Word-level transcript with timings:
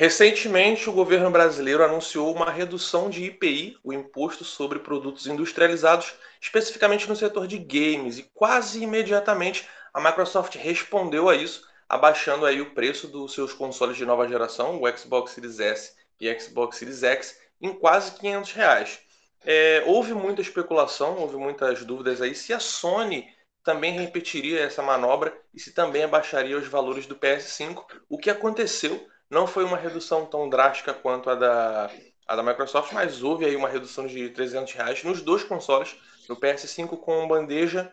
Recentemente, 0.00 0.88
o 0.88 0.94
governo 0.94 1.30
brasileiro 1.30 1.84
anunciou 1.84 2.34
uma 2.34 2.50
redução 2.50 3.10
de 3.10 3.22
IPI, 3.22 3.76
o 3.84 3.92
Imposto 3.92 4.44
sobre 4.44 4.78
Produtos 4.78 5.26
Industrializados, 5.26 6.14
especificamente 6.40 7.06
no 7.06 7.14
setor 7.14 7.46
de 7.46 7.58
games, 7.58 8.16
e 8.16 8.22
quase 8.32 8.82
imediatamente 8.82 9.68
a 9.92 10.00
Microsoft 10.00 10.54
respondeu 10.54 11.28
a 11.28 11.36
isso, 11.36 11.68
abaixando 11.86 12.46
aí 12.46 12.62
o 12.62 12.72
preço 12.72 13.08
dos 13.08 13.34
seus 13.34 13.52
consoles 13.52 13.94
de 13.94 14.06
nova 14.06 14.26
geração, 14.26 14.80
o 14.80 14.96
Xbox 14.96 15.32
Series 15.32 15.60
S 15.60 15.92
e 16.18 16.34
Xbox 16.40 16.78
Series 16.78 17.02
X, 17.02 17.38
em 17.60 17.74
quase 17.74 18.12
500 18.12 18.52
reais. 18.52 19.00
É, 19.44 19.82
houve 19.84 20.14
muita 20.14 20.40
especulação, 20.40 21.18
houve 21.18 21.36
muitas 21.36 21.84
dúvidas 21.84 22.22
aí 22.22 22.34
se 22.34 22.54
a 22.54 22.58
Sony 22.58 23.28
também 23.62 23.92
repetiria 23.92 24.60
essa 24.60 24.82
manobra 24.82 25.38
e 25.52 25.60
se 25.60 25.74
também 25.74 26.04
abaixaria 26.04 26.56
os 26.56 26.66
valores 26.66 27.04
do 27.04 27.16
PS5. 27.16 27.84
O 28.08 28.16
que 28.16 28.30
aconteceu 28.30 29.06
não 29.30 29.46
foi 29.46 29.64
uma 29.64 29.76
redução 29.76 30.26
tão 30.26 30.48
drástica 30.48 30.92
quanto 30.92 31.30
a 31.30 31.34
da, 31.36 31.90
a 32.26 32.36
da 32.36 32.42
Microsoft, 32.42 32.92
mas 32.92 33.22
houve 33.22 33.44
aí 33.44 33.54
uma 33.54 33.68
redução 33.68 34.06
de 34.06 34.28
300 34.30 34.72
reais 34.74 35.04
nos 35.04 35.22
dois 35.22 35.44
consoles, 35.44 35.96
no 36.28 36.36
PS5 36.36 36.98
com 36.98 37.28
bandeja 37.28 37.92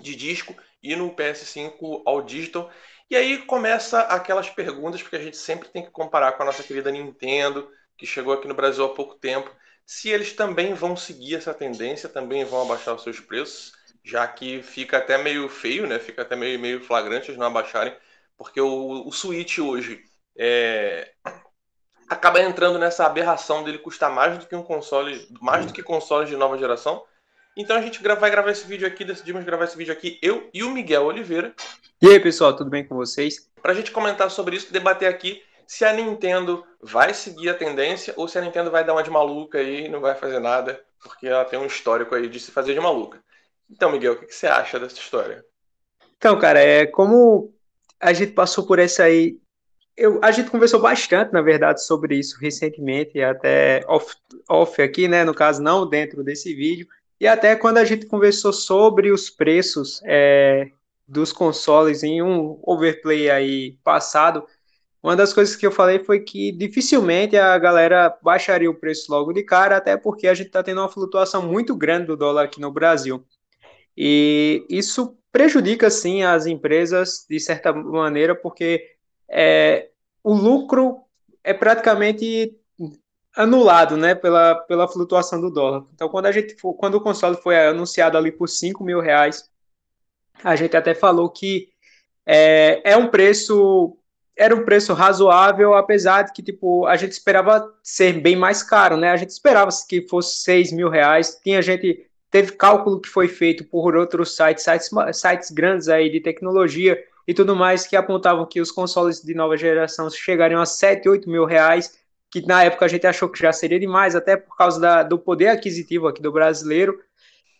de 0.00 0.14
disco 0.14 0.54
e 0.82 0.94
no 0.94 1.14
PS5 1.14 2.02
ao 2.06 2.22
digital. 2.22 2.70
E 3.10 3.16
aí 3.16 3.38
começa 3.38 4.00
aquelas 4.02 4.48
perguntas, 4.48 5.02
porque 5.02 5.16
a 5.16 5.22
gente 5.22 5.36
sempre 5.36 5.68
tem 5.68 5.84
que 5.84 5.90
comparar 5.90 6.32
com 6.32 6.42
a 6.42 6.46
nossa 6.46 6.62
querida 6.62 6.90
Nintendo, 6.90 7.68
que 7.96 8.06
chegou 8.06 8.32
aqui 8.32 8.46
no 8.46 8.54
Brasil 8.54 8.84
há 8.84 8.94
pouco 8.94 9.16
tempo, 9.16 9.50
se 9.84 10.10
eles 10.10 10.34
também 10.34 10.74
vão 10.74 10.94
seguir 10.94 11.34
essa 11.36 11.54
tendência, 11.54 12.08
também 12.08 12.44
vão 12.44 12.62
abaixar 12.62 12.94
os 12.94 13.02
seus 13.02 13.18
preços, 13.20 13.72
já 14.04 14.26
que 14.28 14.62
fica 14.62 14.98
até 14.98 15.16
meio 15.18 15.48
feio, 15.48 15.86
né? 15.86 15.98
Fica 15.98 16.22
até 16.22 16.36
meio, 16.36 16.58
meio 16.60 16.84
flagrante 16.84 17.30
eles 17.30 17.38
não 17.38 17.46
abaixarem, 17.46 17.96
porque 18.36 18.60
o, 18.60 19.06
o 19.06 19.10
Switch 19.10 19.58
hoje 19.58 20.04
é, 20.38 21.10
acaba 22.08 22.40
entrando 22.40 22.78
nessa 22.78 23.04
aberração 23.04 23.64
dele 23.64 23.78
custar 23.78 24.10
mais 24.10 24.38
do 24.38 24.46
que 24.46 24.54
um 24.54 24.62
console, 24.62 25.28
mais 25.40 25.66
do 25.66 25.72
que 25.72 25.82
consoles 25.82 26.28
de 26.28 26.36
nova 26.36 26.56
geração. 26.56 27.02
Então 27.56 27.76
a 27.76 27.82
gente 27.82 28.00
vai 28.00 28.30
gravar 28.30 28.52
esse 28.52 28.66
vídeo 28.66 28.86
aqui, 28.86 29.04
decidimos 29.04 29.44
gravar 29.44 29.64
esse 29.64 29.76
vídeo 29.76 29.92
aqui, 29.92 30.18
eu 30.22 30.48
e 30.54 30.62
o 30.62 30.70
Miguel 30.70 31.06
Oliveira. 31.06 31.52
E 32.00 32.08
aí, 32.08 32.20
pessoal, 32.20 32.54
tudo 32.54 32.70
bem 32.70 32.86
com 32.86 32.94
vocês? 32.94 33.50
Pra 33.60 33.74
gente 33.74 33.90
comentar 33.90 34.30
sobre 34.30 34.56
isso, 34.56 34.72
debater 34.72 35.08
aqui 35.08 35.42
se 35.66 35.84
a 35.84 35.92
Nintendo 35.92 36.64
vai 36.80 37.12
seguir 37.12 37.50
a 37.50 37.54
tendência 37.54 38.14
ou 38.16 38.26
se 38.26 38.38
a 38.38 38.40
Nintendo 38.40 38.70
vai 38.70 38.84
dar 38.84 38.94
uma 38.94 39.02
de 39.02 39.10
maluca 39.10 39.58
aí 39.58 39.84
e 39.84 39.88
não 39.88 40.00
vai 40.00 40.14
fazer 40.14 40.38
nada, 40.38 40.82
porque 41.02 41.26
ela 41.26 41.44
tem 41.44 41.58
um 41.58 41.66
histórico 41.66 42.14
aí 42.14 42.28
de 42.28 42.40
se 42.40 42.50
fazer 42.50 42.72
de 42.72 42.80
maluca. 42.80 43.22
Então, 43.68 43.92
Miguel, 43.92 44.14
o 44.14 44.16
que 44.16 44.32
você 44.32 44.46
acha 44.46 44.78
dessa 44.78 44.96
história? 44.96 45.44
Então, 46.16 46.38
cara, 46.38 46.60
é 46.60 46.86
como 46.86 47.52
a 48.00 48.12
gente 48.12 48.32
passou 48.32 48.66
por 48.66 48.78
essa 48.78 49.02
aí 49.02 49.36
eu, 49.98 50.20
a 50.22 50.30
gente 50.30 50.50
conversou 50.50 50.80
bastante, 50.80 51.32
na 51.32 51.42
verdade, 51.42 51.84
sobre 51.84 52.16
isso 52.16 52.38
recentemente, 52.40 53.20
até 53.20 53.84
off, 53.88 54.14
off 54.48 54.80
aqui, 54.80 55.08
né? 55.08 55.24
No 55.24 55.34
caso, 55.34 55.60
não 55.60 55.88
dentro 55.88 56.22
desse 56.22 56.54
vídeo. 56.54 56.86
E 57.20 57.26
até 57.26 57.56
quando 57.56 57.78
a 57.78 57.84
gente 57.84 58.06
conversou 58.06 58.52
sobre 58.52 59.10
os 59.10 59.28
preços 59.28 60.00
é, 60.04 60.70
dos 61.06 61.32
consoles 61.32 62.04
em 62.04 62.22
um 62.22 62.60
overplay 62.62 63.28
aí 63.28 63.76
passado, 63.82 64.46
uma 65.02 65.16
das 65.16 65.32
coisas 65.32 65.56
que 65.56 65.66
eu 65.66 65.72
falei 65.72 65.98
foi 65.98 66.20
que 66.20 66.52
dificilmente 66.52 67.36
a 67.36 67.58
galera 67.58 68.16
baixaria 68.22 68.70
o 68.70 68.74
preço 68.74 69.10
logo 69.10 69.32
de 69.32 69.42
cara, 69.42 69.76
até 69.76 69.96
porque 69.96 70.28
a 70.28 70.34
gente 70.34 70.48
está 70.48 70.62
tendo 70.62 70.80
uma 70.80 70.88
flutuação 70.88 71.42
muito 71.42 71.74
grande 71.76 72.06
do 72.06 72.16
dólar 72.16 72.44
aqui 72.44 72.60
no 72.60 72.72
Brasil. 72.72 73.24
E 73.96 74.64
isso 74.70 75.16
prejudica, 75.32 75.90
sim, 75.90 76.22
as 76.22 76.46
empresas 76.46 77.26
de 77.28 77.40
certa 77.40 77.72
maneira, 77.72 78.34
porque 78.34 78.97
é, 79.28 79.90
o 80.22 80.34
lucro 80.34 81.02
é 81.44 81.52
praticamente 81.52 82.56
anulado, 83.36 83.96
né, 83.96 84.14
pela, 84.14 84.54
pela 84.54 84.88
flutuação 84.88 85.40
do 85.40 85.50
dólar. 85.50 85.84
Então, 85.94 86.08
quando 86.08 86.26
a 86.26 86.32
gente 86.32 86.56
quando 86.56 86.96
o 86.96 87.00
console 87.00 87.36
foi 87.36 87.68
anunciado 87.68 88.18
ali 88.18 88.32
por 88.32 88.48
5 88.48 88.82
mil 88.82 89.00
reais, 89.00 89.48
a 90.42 90.56
gente 90.56 90.76
até 90.76 90.94
falou 90.94 91.30
que 91.30 91.68
é, 92.26 92.80
é 92.84 92.96
um 92.96 93.08
preço 93.08 93.96
era 94.36 94.54
um 94.54 94.64
preço 94.64 94.92
razoável, 94.92 95.74
apesar 95.74 96.22
de 96.22 96.32
que 96.32 96.42
tipo 96.42 96.86
a 96.86 96.96
gente 96.96 97.12
esperava 97.12 97.72
ser 97.82 98.20
bem 98.20 98.36
mais 98.36 98.62
caro, 98.62 98.96
né? 98.96 99.10
A 99.10 99.16
gente 99.16 99.30
esperava 99.30 99.70
que 99.88 100.06
fosse 100.08 100.42
6 100.42 100.72
mil 100.72 100.88
reais. 100.88 101.40
Tinha 101.42 101.62
gente 101.62 102.08
teve 102.30 102.52
cálculo 102.52 103.00
que 103.00 103.08
foi 103.08 103.26
feito 103.26 103.64
por 103.64 103.96
outros 103.96 104.36
sites, 104.36 104.62
sites, 104.62 104.90
sites 105.14 105.50
grandes 105.50 105.88
aí 105.88 106.10
de 106.10 106.20
tecnologia 106.20 106.98
e 107.28 107.34
tudo 107.34 107.54
mais, 107.54 107.86
que 107.86 107.94
apontavam 107.94 108.46
que 108.46 108.58
os 108.58 108.72
consoles 108.72 109.20
de 109.20 109.34
nova 109.34 109.54
geração 109.54 110.08
chegariam 110.08 110.62
a 110.62 110.64
7, 110.64 111.06
8 111.06 111.28
mil 111.28 111.44
reais, 111.44 111.98
que 112.30 112.40
na 112.46 112.64
época 112.64 112.86
a 112.86 112.88
gente 112.88 113.06
achou 113.06 113.28
que 113.28 113.38
já 113.38 113.52
seria 113.52 113.78
demais, 113.78 114.16
até 114.16 114.34
por 114.34 114.56
causa 114.56 114.80
da, 114.80 115.02
do 115.02 115.18
poder 115.18 115.48
aquisitivo 115.48 116.08
aqui 116.08 116.22
do 116.22 116.32
brasileiro. 116.32 116.98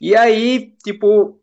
E 0.00 0.16
aí, 0.16 0.72
tipo, 0.82 1.38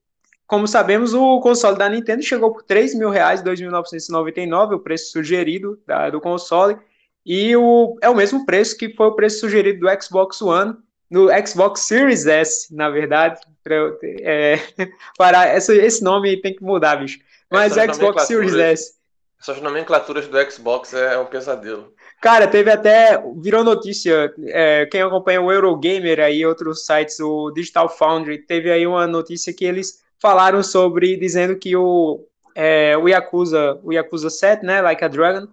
como 0.48 0.68
sabemos, 0.68 1.14
o 1.14 1.40
console 1.40 1.78
da 1.78 1.88
Nintendo 1.88 2.24
chegou 2.24 2.52
por 2.52 2.64
3 2.64 2.96
mil 2.96 3.12
reais, 3.12 3.44
2.999, 3.44 4.74
o 4.74 4.80
preço 4.80 5.12
sugerido 5.12 5.80
da, 5.86 6.10
do 6.10 6.20
console, 6.20 6.80
e 7.24 7.56
o, 7.56 7.96
é 8.02 8.10
o 8.10 8.16
mesmo 8.16 8.44
preço 8.44 8.76
que 8.76 8.92
foi 8.96 9.06
o 9.06 9.16
preço 9.16 9.42
sugerido 9.42 9.82
do 9.82 10.02
Xbox 10.02 10.42
One, 10.42 10.76
no 11.12 11.28
Xbox 11.46 11.82
Series 11.82 12.26
S, 12.26 12.76
na 12.76 12.90
verdade, 12.90 13.40
pra, 13.64 13.76
é, 14.04 14.60
para 15.16 15.46
essa, 15.46 15.76
esse 15.76 16.04
nome 16.04 16.42
tem 16.42 16.56
que 16.56 16.64
mudar, 16.64 16.96
bicho. 16.96 17.20
Mas 17.52 17.78
Essas 17.78 17.98
Xbox 17.98 18.24
Series 18.24 18.56
S. 18.56 18.96
Essas 19.40 19.62
nomenclaturas 19.62 20.28
do 20.28 20.52
Xbox 20.52 20.94
é 20.94 21.18
um 21.18 21.26
pesadelo. 21.26 21.94
Cara, 22.22 22.48
teve 22.48 22.72
até. 22.72 23.22
Virou 23.38 23.64
notícia. 23.64 24.34
É, 24.48 24.86
quem 24.88 25.02
acompanha 25.02 25.42
o 25.42 25.52
Eurogamer 25.52 26.20
aí, 26.20 26.46
outros 26.46 26.86
sites, 26.86 27.20
o 27.20 27.52
Digital 27.52 27.90
Foundry, 27.90 28.40
teve 28.40 28.72
aí 28.72 28.88
uma 28.88 29.06
notícia 29.06 29.54
que 29.54 29.66
eles 29.66 30.04
falaram 30.20 30.64
sobre, 30.64 31.16
dizendo 31.18 31.56
que 31.58 31.76
o, 31.76 32.26
é, 32.56 32.98
o 32.98 33.08
Yakuza, 33.08 33.80
o 33.84 33.94
Yakuza 33.94 34.30
7, 34.30 34.66
né? 34.66 34.82
Like 34.82 35.04
a 35.04 35.08
Dragon, 35.08 35.48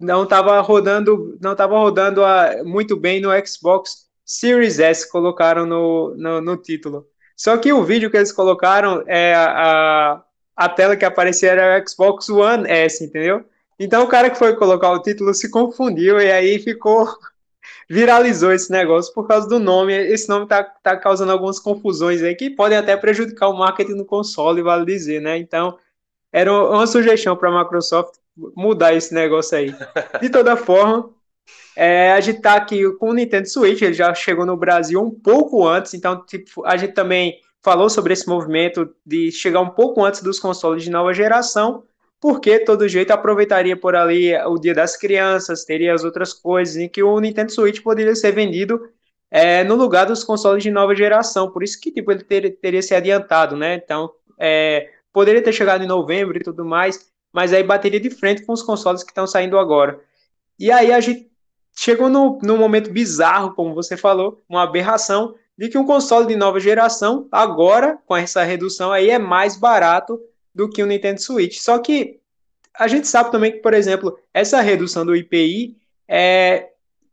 não 0.00 0.24
estava 0.24 0.60
rodando, 0.60 1.38
não 1.40 1.54
tava 1.54 1.78
rodando 1.78 2.24
a, 2.24 2.62
muito 2.64 2.96
bem 2.96 3.20
no 3.20 3.30
Xbox 3.46 4.08
Series 4.24 4.78
S, 4.78 5.10
colocaram 5.10 5.66
no, 5.66 6.14
no, 6.16 6.40
no, 6.40 6.56
título. 6.56 7.06
Só 7.36 7.56
que 7.56 7.72
o 7.72 7.84
vídeo 7.84 8.10
que 8.10 8.16
eles 8.16 8.32
colocaram 8.32 9.04
é 9.06 9.34
a, 9.34 9.44
a 10.14 10.24
tela 10.68 10.96
que 10.96 11.04
aparecia 11.04 11.50
era 11.52 11.82
o 11.82 11.88
Xbox 11.88 12.28
One 12.28 12.68
S, 12.68 13.04
entendeu? 13.04 13.44
Então 13.78 14.04
o 14.04 14.08
cara 14.08 14.30
que 14.30 14.38
foi 14.38 14.54
colocar 14.56 14.90
o 14.92 15.02
título 15.02 15.34
se 15.34 15.50
confundiu 15.50 16.20
e 16.20 16.30
aí 16.30 16.58
ficou. 16.58 17.08
viralizou 17.88 18.52
esse 18.52 18.70
negócio 18.70 19.12
por 19.12 19.26
causa 19.28 19.46
do 19.48 19.58
nome. 19.58 19.92
Esse 19.94 20.28
nome 20.28 20.46
tá, 20.46 20.62
tá 20.64 20.96
causando 20.96 21.32
algumas 21.32 21.58
confusões 21.58 22.22
aí 22.22 22.34
que 22.34 22.48
podem 22.48 22.78
até 22.78 22.96
prejudicar 22.96 23.48
o 23.48 23.56
marketing 23.56 23.92
no 23.92 24.04
console, 24.04 24.62
vale 24.62 24.86
dizer, 24.86 25.20
né? 25.20 25.36
Então, 25.36 25.78
era 26.32 26.52
uma 26.52 26.86
sugestão 26.86 27.36
para 27.36 27.50
a 27.50 27.62
Microsoft 27.62 28.14
mudar 28.56 28.94
esse 28.94 29.12
negócio 29.12 29.58
aí. 29.58 29.74
De 30.20 30.30
toda 30.30 30.56
forma, 30.56 31.10
é, 31.76 32.12
a 32.12 32.20
gente 32.20 32.40
tá 32.40 32.54
aqui 32.54 32.90
com 32.92 33.10
o 33.10 33.14
Nintendo 33.14 33.48
Switch, 33.48 33.82
ele 33.82 33.92
já 33.92 34.14
chegou 34.14 34.46
no 34.46 34.56
Brasil 34.56 35.00
um 35.02 35.10
pouco 35.10 35.66
antes, 35.66 35.92
então 35.94 36.24
tipo, 36.24 36.64
a 36.64 36.76
gente 36.76 36.94
também 36.94 37.38
falou 37.62 37.88
sobre 37.88 38.12
esse 38.12 38.28
movimento 38.28 38.92
de 39.06 39.30
chegar 39.30 39.60
um 39.60 39.70
pouco 39.70 40.04
antes 40.04 40.22
dos 40.22 40.40
consoles 40.40 40.82
de 40.82 40.90
nova 40.90 41.14
geração, 41.14 41.84
porque 42.20 42.60
todo 42.60 42.88
jeito 42.88 43.12
aproveitaria 43.12 43.76
por 43.76 43.96
ali 43.96 44.34
o 44.46 44.58
Dia 44.58 44.74
das 44.74 44.96
Crianças, 44.96 45.64
teria 45.64 45.94
as 45.94 46.04
outras 46.04 46.32
coisas, 46.32 46.76
em 46.76 46.88
que 46.88 47.02
o 47.02 47.18
Nintendo 47.18 47.52
Switch 47.52 47.80
poderia 47.82 48.14
ser 48.14 48.32
vendido 48.32 48.88
é, 49.30 49.64
no 49.64 49.76
lugar 49.76 50.06
dos 50.06 50.22
consoles 50.22 50.62
de 50.62 50.70
nova 50.70 50.94
geração, 50.94 51.50
por 51.50 51.62
isso 51.62 51.80
que 51.80 51.90
tipo, 51.90 52.12
ele 52.12 52.22
ter, 52.22 52.50
teria 52.58 52.82
se 52.82 52.94
adiantado, 52.94 53.56
né? 53.56 53.74
Então, 53.74 54.10
é, 54.38 54.90
poderia 55.12 55.42
ter 55.42 55.52
chegado 55.52 55.82
em 55.82 55.86
novembro 55.86 56.36
e 56.36 56.42
tudo 56.42 56.64
mais, 56.64 57.10
mas 57.32 57.52
aí 57.52 57.62
bateria 57.62 57.98
de 57.98 58.10
frente 58.10 58.44
com 58.44 58.52
os 58.52 58.62
consoles 58.62 59.02
que 59.02 59.10
estão 59.10 59.26
saindo 59.26 59.58
agora. 59.58 60.00
E 60.58 60.70
aí 60.70 60.92
a 60.92 61.00
gente 61.00 61.30
chegou 61.74 62.08
no, 62.08 62.38
no 62.42 62.56
momento 62.56 62.90
bizarro, 62.90 63.54
como 63.54 63.74
você 63.74 63.96
falou, 63.96 64.42
uma 64.48 64.62
aberração, 64.62 65.34
de 65.62 65.68
que 65.68 65.78
um 65.78 65.86
console 65.86 66.26
de 66.26 66.34
nova 66.34 66.58
geração, 66.58 67.28
agora, 67.30 67.96
com 68.04 68.16
essa 68.16 68.42
redução 68.42 68.90
aí, 68.90 69.10
é 69.10 69.18
mais 69.18 69.56
barato 69.56 70.20
do 70.52 70.68
que 70.68 70.82
o 70.82 70.86
Nintendo 70.86 71.22
Switch. 71.22 71.58
Só 71.58 71.78
que 71.78 72.18
a 72.74 72.88
gente 72.88 73.06
sabe 73.06 73.30
também 73.30 73.52
que, 73.52 73.58
por 73.58 73.72
exemplo, 73.72 74.18
essa 74.34 74.60
redução 74.60 75.06
do 75.06 75.14
IPI 75.14 75.76
é. 76.08 76.70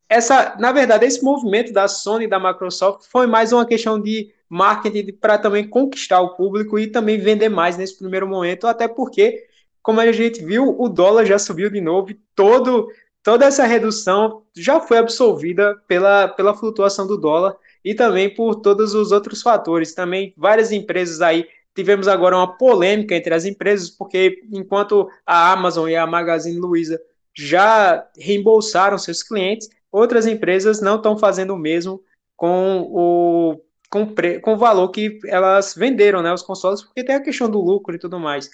Essa, 0.08 0.56
na 0.58 0.72
verdade, 0.72 1.06
esse 1.06 1.22
movimento 1.22 1.72
da 1.72 1.86
Sony 1.86 2.24
e 2.24 2.28
da 2.28 2.40
Microsoft 2.40 3.06
foi 3.08 3.28
mais 3.28 3.52
uma 3.52 3.64
questão 3.64 4.00
de 4.00 4.34
marketing 4.48 5.12
para 5.12 5.38
também 5.38 5.68
conquistar 5.68 6.20
o 6.20 6.34
público 6.34 6.76
e 6.76 6.88
também 6.88 7.20
vender 7.20 7.48
mais 7.48 7.76
nesse 7.76 7.96
primeiro 7.96 8.26
momento, 8.26 8.66
até 8.66 8.88
porque, 8.88 9.44
como 9.80 10.00
a 10.00 10.10
gente 10.10 10.44
viu, 10.44 10.74
o 10.76 10.88
dólar 10.88 11.24
já 11.24 11.38
subiu 11.38 11.70
de 11.70 11.80
novo 11.80 12.10
e 12.10 12.14
todo, 12.34 12.88
toda 13.22 13.46
essa 13.46 13.64
redução 13.64 14.42
já 14.56 14.80
foi 14.80 14.98
absorvida 14.98 15.80
pela, 15.86 16.26
pela 16.26 16.52
flutuação 16.52 17.06
do 17.06 17.16
dólar 17.16 17.56
e 17.84 17.94
também 17.94 18.32
por 18.32 18.56
todos 18.56 18.94
os 18.94 19.12
outros 19.12 19.42
fatores. 19.42 19.94
Também 19.94 20.34
várias 20.36 20.72
empresas 20.72 21.20
aí 21.20 21.46
tivemos 21.74 22.08
agora 22.08 22.36
uma 22.36 22.56
polêmica 22.56 23.14
entre 23.14 23.34
as 23.34 23.44
empresas, 23.44 23.90
porque 23.90 24.42
enquanto 24.52 25.08
a 25.24 25.52
Amazon 25.52 25.88
e 25.88 25.96
a 25.96 26.06
Magazine 26.06 26.58
Luiza 26.58 27.00
já 27.34 28.06
reembolsaram 28.18 28.98
seus 28.98 29.22
clientes, 29.22 29.68
outras 29.90 30.26
empresas 30.26 30.80
não 30.80 30.96
estão 30.96 31.16
fazendo 31.16 31.54
o 31.54 31.58
mesmo 31.58 32.02
com 32.36 32.88
o, 32.90 33.60
com, 33.90 34.14
com 34.40 34.54
o 34.54 34.58
valor 34.58 34.88
que 34.90 35.18
elas 35.26 35.74
venderam 35.74 36.22
né, 36.22 36.32
os 36.32 36.42
consoles, 36.42 36.82
porque 36.82 37.04
tem 37.04 37.14
a 37.14 37.22
questão 37.22 37.48
do 37.50 37.60
lucro 37.60 37.94
e 37.94 37.98
tudo 37.98 38.18
mais. 38.18 38.50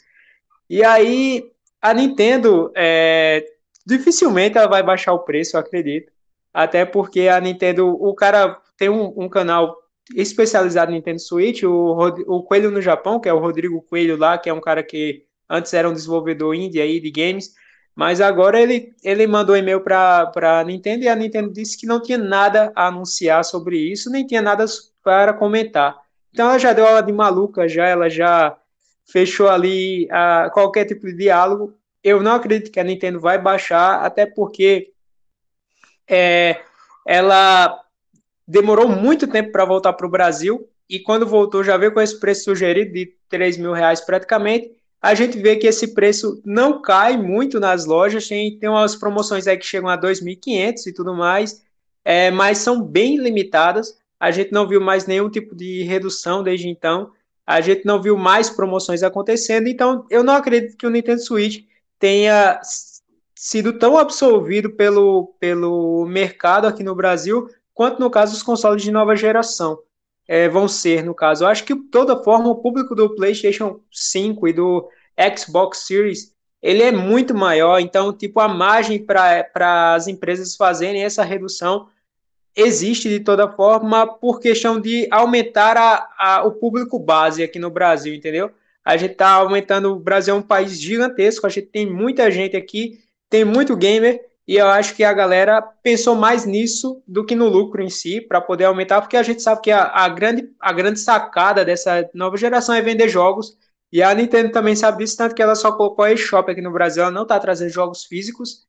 E 0.69 0.85
aí 0.85 1.51
a 1.81 1.95
Nintendo 1.95 2.73
é, 2.75 3.45
dificilmente 3.87 4.59
ela 4.59 4.67
vai 4.67 4.83
baixar 4.83 5.13
o 5.13 5.21
preço, 5.21 5.57
eu 5.57 5.61
acredito. 5.61 6.13
Até 6.53 6.85
porque 6.85 7.29
a 7.29 7.41
Nintendo, 7.41 7.89
o 7.89 8.15
cara 8.15 8.61
tem 8.77 8.89
um, 8.89 9.13
um 9.17 9.29
canal 9.29 9.77
especializado 10.15 10.91
no 10.91 10.97
Nintendo 10.97 11.21
Switch, 11.21 11.63
o, 11.63 11.97
o 12.27 12.43
Coelho 12.43 12.71
no 12.71 12.81
Japão, 12.81 13.19
que 13.19 13.29
é 13.29 13.33
o 13.33 13.39
Rodrigo 13.39 13.83
Coelho 13.83 14.17
lá, 14.17 14.39
que 14.39 14.49
é 14.49 14.53
um 14.53 14.61
cara 14.61 14.83
que 14.83 15.25
antes 15.49 15.73
era 15.75 15.89
um 15.89 15.93
desenvolvedor 15.93 16.55
indie 16.55 16.81
aí 16.81 17.01
de 17.01 17.11
games, 17.11 17.55
mas 17.95 18.21
agora 18.21 18.61
ele, 18.61 18.95
ele 19.03 19.27
mandou 19.27 19.57
e-mail 19.57 19.81
para 19.81 20.61
a 20.61 20.65
Nintendo 20.65 21.05
e 21.05 21.09
a 21.09 21.17
Nintendo 21.17 21.53
disse 21.53 21.79
que 21.79 21.87
não 21.87 22.01
tinha 22.01 22.19
nada 22.19 22.71
a 22.77 22.89
anunciar 22.89 23.45
sobre 23.45 23.79
isso, 23.79 24.11
nem 24.11 24.27
tinha 24.27 24.43
nada 24.43 24.65
para 25.03 25.33
comentar. 25.33 25.97
Então 26.31 26.49
ela 26.51 26.59
já 26.59 26.73
deu 26.73 26.87
aula 26.87 27.03
de 27.03 27.13
maluca, 27.13 27.67
já 27.67 27.87
ela 27.87 28.11
já 28.11 28.57
fechou 29.11 29.49
ali 29.49 30.07
a, 30.11 30.51
qualquer 30.53 30.85
tipo 30.85 31.07
de 31.07 31.15
diálogo. 31.15 31.75
Eu 32.05 32.23
não 32.23 32.33
acredito 32.33 32.71
que 32.71 32.79
a 32.79 32.85
Nintendo 32.85 33.19
vai 33.19 33.39
baixar, 33.39 34.05
até 34.05 34.27
porque 34.27 34.93
é, 36.07 36.61
ela 37.07 37.83
demorou 38.47 38.89
muito 38.89 39.27
tempo 39.27 39.51
para 39.51 39.65
voltar 39.65 39.93
para 39.93 40.07
o 40.07 40.11
Brasil 40.11 40.69
e 40.89 41.01
quando 41.01 41.27
voltou 41.27 41.65
já 41.65 41.77
veio 41.77 41.93
com 41.93 42.01
esse 42.01 42.19
preço 42.19 42.45
sugerido 42.45 42.93
de 42.93 43.13
3 43.29 43.57
mil 43.57 43.73
reais 43.73 44.01
praticamente. 44.01 44.71
A 45.01 45.15
gente 45.15 45.39
vê 45.39 45.57
que 45.57 45.67
esse 45.67 45.95
preço 45.95 46.41
não 46.45 46.81
cai 46.81 47.17
muito 47.17 47.61
nas 47.61 47.85
lojas, 47.85 48.27
tem, 48.29 48.59
tem 48.59 48.69
umas 48.69 48.97
promoções 48.97 49.47
aí 49.47 49.57
que 49.57 49.67
chegam 49.67 49.89
a 49.89 49.99
2.500 49.99 50.87
e 50.87 50.93
tudo 50.93 51.15
mais, 51.15 51.63
é, 52.05 52.31
mas 52.31 52.59
são 52.59 52.81
bem 52.83 53.17
limitadas. 53.17 53.99
A 54.19 54.31
gente 54.31 54.53
não 54.53 54.67
viu 54.67 54.81
mais 54.81 55.07
nenhum 55.07 55.29
tipo 55.29 55.55
de 55.55 55.83
redução 55.83 56.43
desde 56.43 56.69
então. 56.69 57.11
A 57.47 57.61
gente 57.61 57.85
não 57.85 58.01
viu 58.01 58.17
mais 58.17 58.49
promoções 58.49 59.03
acontecendo, 59.03 59.69
então 59.69 60.07
eu 60.11 60.25
não 60.25 60.35
acredito 60.35 60.77
que 60.77 60.87
o 60.87 60.91
Nintendo 60.91 61.21
Switch 61.21 61.65
tenha 61.99 62.61
sido 63.35 63.79
tão 63.79 63.99
absorvido 63.99 64.71
pelo, 64.71 65.35
pelo 65.39 66.07
mercado 66.07 66.67
aqui 66.67 66.83
no 66.83 66.95
Brasil 66.95 67.49
quanto 67.77 68.01
no 68.01 68.11
caso 68.11 68.35
os 68.35 68.43
consoles 68.43 68.83
de 68.83 68.91
nova 68.91 69.15
geração 69.15 69.79
é, 70.27 70.49
vão 70.49 70.67
ser, 70.67 71.05
no 71.05 71.15
caso. 71.15 71.45
Eu 71.45 71.49
acho 71.49 71.63
que, 71.63 71.75
de 71.75 71.91
toda 71.91 72.25
forma, 72.25 72.49
o 72.49 72.57
público 72.57 72.95
do 72.95 73.15
PlayStation 73.15 73.81
5 73.93 74.49
e 74.49 74.53
do 74.55 74.89
Xbox 75.37 75.87
Series 75.87 76.35
ele 76.63 76.83
é 76.83 76.91
muito 76.91 77.35
maior, 77.35 77.79
então, 77.79 78.13
tipo, 78.13 78.41
a 78.41 78.49
margem 78.49 79.05
para 79.05 79.95
as 79.95 80.09
empresas 80.09 80.57
fazerem 80.57 81.05
essa 81.05 81.23
redução 81.23 81.87
existe 82.57 83.11
de 83.11 83.21
toda 83.21 83.53
forma 83.53 84.07
por 84.07 84.41
questão 84.41 84.81
de 84.81 85.07
aumentar 85.11 85.77
a, 85.77 86.09
a, 86.19 86.45
o 86.45 86.53
público 86.53 86.99
base 86.99 87.43
aqui 87.43 87.59
no 87.59 87.71
Brasil, 87.71 88.15
entendeu? 88.15 88.51
A 88.83 88.97
gente 88.97 89.13
está 89.13 89.33
aumentando, 89.33 89.93
o 89.93 90.01
Brasil 90.01 90.35
é 90.35 90.39
um 90.39 90.43
país 90.43 90.81
gigantesco, 90.81 91.47
a 91.47 91.51
gente 91.51 91.67
tem 91.67 91.87
muita 91.87 92.31
gente 92.31 92.57
aqui, 92.57 92.99
tem 93.29 93.45
muito 93.45 93.77
gamer, 93.77 94.25
e 94.47 94.57
eu 94.57 94.69
acho 94.69 94.95
que 94.95 95.03
a 95.03 95.13
galera 95.13 95.61
pensou 95.61 96.15
mais 96.15 96.45
nisso 96.47 97.03
do 97.07 97.25
que 97.25 97.35
no 97.35 97.49
lucro 97.49 97.83
em 97.83 97.91
si, 97.91 98.21
para 98.21 98.41
poder 98.41 98.65
aumentar, 98.65 99.01
porque 99.01 99.17
a 99.17 99.23
gente 99.23 99.43
sabe 99.43 99.61
que 99.63 99.71
a, 99.73 99.85
a, 99.87 100.09
grande, 100.09 100.49
a 100.61 100.73
grande 100.73 101.01
sacada 101.01 101.65
dessa 101.65 102.09
nova 102.15 102.37
geração 102.37 102.75
é 102.75 102.81
vender 102.81 103.09
jogos, 103.09 103.59
e 103.93 104.03
a 104.03 104.15
Nintendo 104.15 104.53
também 104.53 104.77
sabe 104.77 104.99
disso, 104.99 105.17
tanto 105.17 105.35
que 105.35 105.43
ela 105.43 105.55
só 105.55 105.73
colocou 105.73 106.05
a 106.05 106.13
eShop 106.13 106.51
aqui 106.51 106.61
no 106.61 106.73
Brasil, 106.73 107.03
ela 107.03 107.13
não 107.13 107.23
está 107.23 107.39
trazendo 107.41 107.71
jogos 107.71 108.05
físicos, 108.05 108.67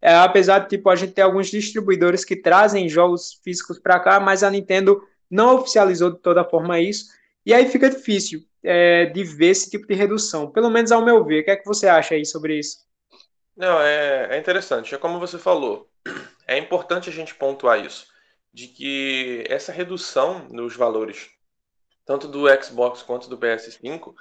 é, 0.00 0.14
apesar 0.14 0.60
de 0.60 0.68
tipo, 0.68 0.88
a 0.88 0.96
gente 0.96 1.12
ter 1.12 1.22
alguns 1.22 1.48
distribuidores 1.48 2.24
que 2.24 2.36
trazem 2.36 2.88
jogos 2.88 3.40
físicos 3.44 3.78
para 3.78 4.00
cá, 4.00 4.20
mas 4.20 4.42
a 4.42 4.50
Nintendo 4.50 5.02
não 5.30 5.56
oficializou 5.56 6.10
de 6.10 6.20
toda 6.20 6.44
forma 6.44 6.80
isso, 6.80 7.06
e 7.44 7.52
aí 7.52 7.66
fica 7.68 7.90
difícil 7.90 8.40
é, 8.62 9.06
de 9.06 9.24
ver 9.24 9.48
esse 9.48 9.70
tipo 9.70 9.86
de 9.86 9.94
redução, 9.94 10.50
pelo 10.50 10.70
menos 10.70 10.90
ao 10.92 11.04
meu 11.04 11.24
ver. 11.24 11.40
O 11.40 11.44
que 11.44 11.50
é 11.50 11.56
que 11.56 11.66
você 11.66 11.86
acha 11.86 12.14
aí 12.14 12.24
sobre 12.24 12.58
isso? 12.58 12.87
Não, 13.58 13.80
é, 13.80 14.36
é 14.36 14.38
interessante. 14.38 14.94
É 14.94 14.98
como 14.98 15.18
você 15.18 15.36
falou, 15.36 15.90
é 16.46 16.56
importante 16.56 17.10
a 17.10 17.12
gente 17.12 17.34
pontuar 17.34 17.84
isso, 17.84 18.06
de 18.54 18.68
que 18.68 19.42
essa 19.48 19.72
redução 19.72 20.46
nos 20.48 20.76
valores, 20.76 21.28
tanto 22.06 22.28
do 22.28 22.44
Xbox 22.62 23.02
quanto 23.02 23.28
do 23.28 23.36
PS5, 23.36 24.14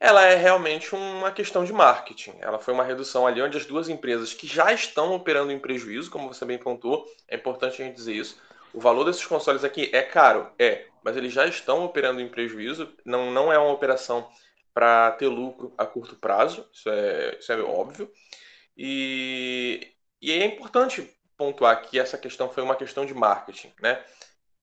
ela 0.00 0.24
é 0.24 0.36
realmente 0.36 0.94
uma 0.94 1.30
questão 1.30 1.66
de 1.66 1.72
marketing. 1.72 2.36
Ela 2.40 2.58
foi 2.58 2.72
uma 2.72 2.82
redução 2.82 3.26
ali 3.26 3.42
onde 3.42 3.58
as 3.58 3.66
duas 3.66 3.90
empresas 3.90 4.32
que 4.32 4.46
já 4.46 4.72
estão 4.72 5.12
operando 5.12 5.52
em 5.52 5.58
prejuízo, 5.58 6.10
como 6.10 6.32
você 6.32 6.46
bem 6.46 6.56
pontuou, 6.56 7.04
é 7.28 7.36
importante 7.36 7.82
a 7.82 7.84
gente 7.84 7.96
dizer 7.96 8.14
isso. 8.14 8.40
O 8.72 8.80
valor 8.80 9.04
desses 9.04 9.26
consoles 9.26 9.64
aqui 9.64 9.90
é 9.92 10.00
caro, 10.00 10.50
é, 10.58 10.86
mas 11.04 11.14
eles 11.14 11.34
já 11.34 11.46
estão 11.46 11.84
operando 11.84 12.22
em 12.22 12.28
prejuízo. 12.28 12.90
Não, 13.04 13.30
não 13.30 13.52
é 13.52 13.58
uma 13.58 13.72
operação 13.72 14.26
para 14.72 15.10
ter 15.12 15.26
lucro 15.26 15.74
a 15.76 15.84
curto 15.84 16.16
prazo, 16.16 16.66
isso 16.72 16.88
é, 16.88 17.36
isso 17.38 17.52
é 17.52 17.60
óbvio. 17.60 18.10
E, 18.78 19.92
e 20.22 20.32
é 20.32 20.46
importante 20.46 21.10
pontuar 21.36 21.82
que 21.82 21.98
essa 21.98 22.18
questão 22.18 22.50
foi 22.50 22.62
uma 22.62 22.76
questão 22.76 23.06
de 23.06 23.14
marketing, 23.14 23.72
né? 23.82 24.04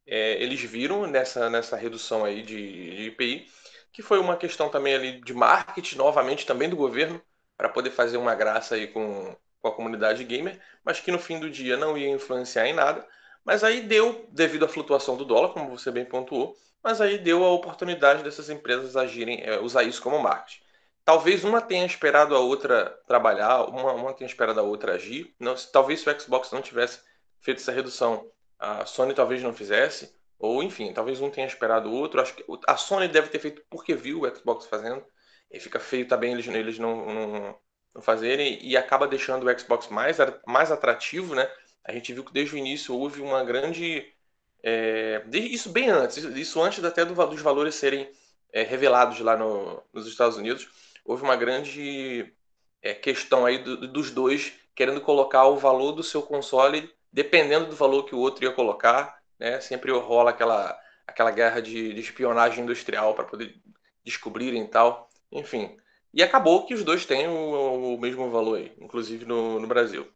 É, 0.08 0.42
eles 0.44 0.62
viram 0.62 1.08
nessa, 1.08 1.50
nessa 1.50 1.76
redução 1.78 2.26
aí 2.26 2.44
de, 2.44 2.96
de 2.96 3.04
IPI 3.08 3.48
que 3.94 4.02
foi 4.04 4.20
uma 4.20 4.36
questão 4.38 4.70
também 4.70 4.94
ali 4.94 5.22
de 5.22 5.34
marketing, 5.34 5.96
novamente 5.98 6.46
também 6.46 6.70
do 6.70 6.76
governo, 6.76 7.22
para 7.58 7.70
poder 7.70 7.92
fazer 7.92 8.18
uma 8.18 8.36
graça 8.36 8.76
aí 8.76 8.88
com, 8.88 9.34
com 9.62 9.68
a 9.70 9.72
comunidade 9.72 10.22
gamer, 10.26 10.60
mas 10.84 11.00
que 11.00 11.12
no 11.12 11.18
fim 11.18 11.40
do 11.40 11.50
dia 11.50 11.78
não 11.78 11.98
ia 11.98 12.10
influenciar 12.10 12.68
em 12.68 12.74
nada. 12.74 13.08
Mas 13.46 13.64
aí 13.64 13.82
deu, 13.82 14.28
devido 14.34 14.66
à 14.66 14.68
flutuação 14.68 15.16
do 15.16 15.24
dólar, 15.24 15.54
como 15.54 15.70
você 15.70 15.92
bem 15.92 16.04
pontuou, 16.04 16.58
mas 16.84 17.00
aí 17.00 17.18
deu 17.18 17.44
a 17.46 17.52
oportunidade 17.52 18.22
dessas 18.22 18.50
empresas 18.50 18.98
agirem, 18.98 19.42
é, 19.44 19.60
usar 19.60 19.84
isso 19.84 20.02
como 20.02 20.20
marketing. 20.20 20.65
Talvez 21.06 21.44
uma 21.44 21.62
tenha 21.62 21.86
esperado 21.86 22.36
a 22.36 22.40
outra 22.40 22.90
trabalhar, 23.06 23.66
uma, 23.66 23.94
uma 23.94 24.12
tenha 24.12 24.28
esperado 24.28 24.60
a 24.60 24.64
outra 24.64 24.96
agir. 24.96 25.36
Não, 25.40 25.54
talvez 25.72 26.00
se 26.00 26.10
o 26.10 26.20
Xbox 26.20 26.52
não 26.52 26.64
tivesse 26.64 27.00
feito 27.40 27.60
essa 27.60 27.72
redução, 27.72 28.28
a 28.58 28.88
Sony 28.88 29.14
talvez 29.14 29.44
não 29.44 29.54
fizesse. 29.54 30.16
Ou 30.40 30.64
enfim, 30.64 30.92
talvez 30.94 31.22
um 31.22 31.30
tenha 31.30 31.46
esperado 31.46 31.90
o 31.90 31.94
outro. 31.94 32.20
Acho 32.20 32.34
que 32.34 32.44
a 32.68 32.76
Sony 32.76 33.08
deve 33.08 33.30
ter 33.30 33.38
feito 33.38 33.62
porque 33.70 33.94
viu 33.94 34.22
o 34.22 34.36
Xbox 34.36 34.66
fazendo. 34.66 35.06
E 35.52 35.60
fica 35.60 35.80
feio 35.80 36.08
também 36.08 36.34
eles, 36.34 36.48
eles 36.48 36.80
não, 36.80 37.06
não, 37.06 37.60
não 37.94 38.02
fazerem. 38.02 38.58
E 38.66 38.76
acaba 38.76 39.08
deixando 39.08 39.46
o 39.46 39.60
Xbox 39.60 39.88
mais, 39.90 40.18
mais 40.48 40.72
atrativo, 40.72 41.36
né? 41.36 41.48
A 41.84 41.92
gente 41.92 42.14
viu 42.14 42.24
que 42.24 42.34
desde 42.34 42.56
o 42.56 42.58
início 42.58 42.96
houve 42.98 43.22
uma 43.22 43.44
grande. 43.44 44.12
É, 44.64 45.24
isso 45.32 45.70
bem 45.70 45.88
antes, 45.90 46.18
isso 46.18 46.60
antes 46.64 46.84
até 46.84 47.06
do, 47.06 47.14
dos 47.14 47.42
valores 47.42 47.76
serem 47.76 48.12
é, 48.52 48.64
revelados 48.64 49.20
lá 49.20 49.38
no, 49.38 49.84
nos 49.94 50.08
Estados 50.08 50.38
Unidos 50.38 50.68
houve 51.06 51.24
uma 51.24 51.36
grande 51.36 52.34
é, 52.82 52.94
questão 52.94 53.46
aí 53.46 53.60
do, 53.60 53.88
dos 53.88 54.12
dois 54.12 54.54
querendo 54.76 55.00
colocar 55.00 55.46
o 55.46 55.58
valor 55.58 55.94
do 55.94 56.04
seu 56.04 56.22
console 56.22 56.92
dependendo 57.14 57.68
do 57.68 57.76
valor 57.76 58.04
que 58.04 58.14
o 58.14 58.20
outro 58.20 58.44
ia 58.44 58.52
colocar, 58.52 59.18
né? 59.40 59.62
Sempre 59.62 59.92
rola 59.92 60.32
aquela 60.32 60.78
aquela 61.08 61.32
guerra 61.32 61.62
de, 61.62 61.94
de 61.94 62.00
espionagem 62.02 62.64
industrial 62.64 63.14
para 63.14 63.24
poder 63.24 63.56
descobrirem 64.04 64.64
e 64.64 64.68
tal, 64.68 65.08
enfim. 65.32 65.78
E 66.14 66.24
acabou 66.24 66.66
que 66.66 66.74
os 66.74 66.84
dois 66.84 67.06
têm 67.06 67.28
o, 67.28 67.96
o 67.96 68.00
mesmo 68.00 68.30
valor 68.30 68.58
aí, 68.58 68.74
inclusive 68.80 69.24
no, 69.24 69.60
no 69.60 69.68
Brasil. 69.68 70.12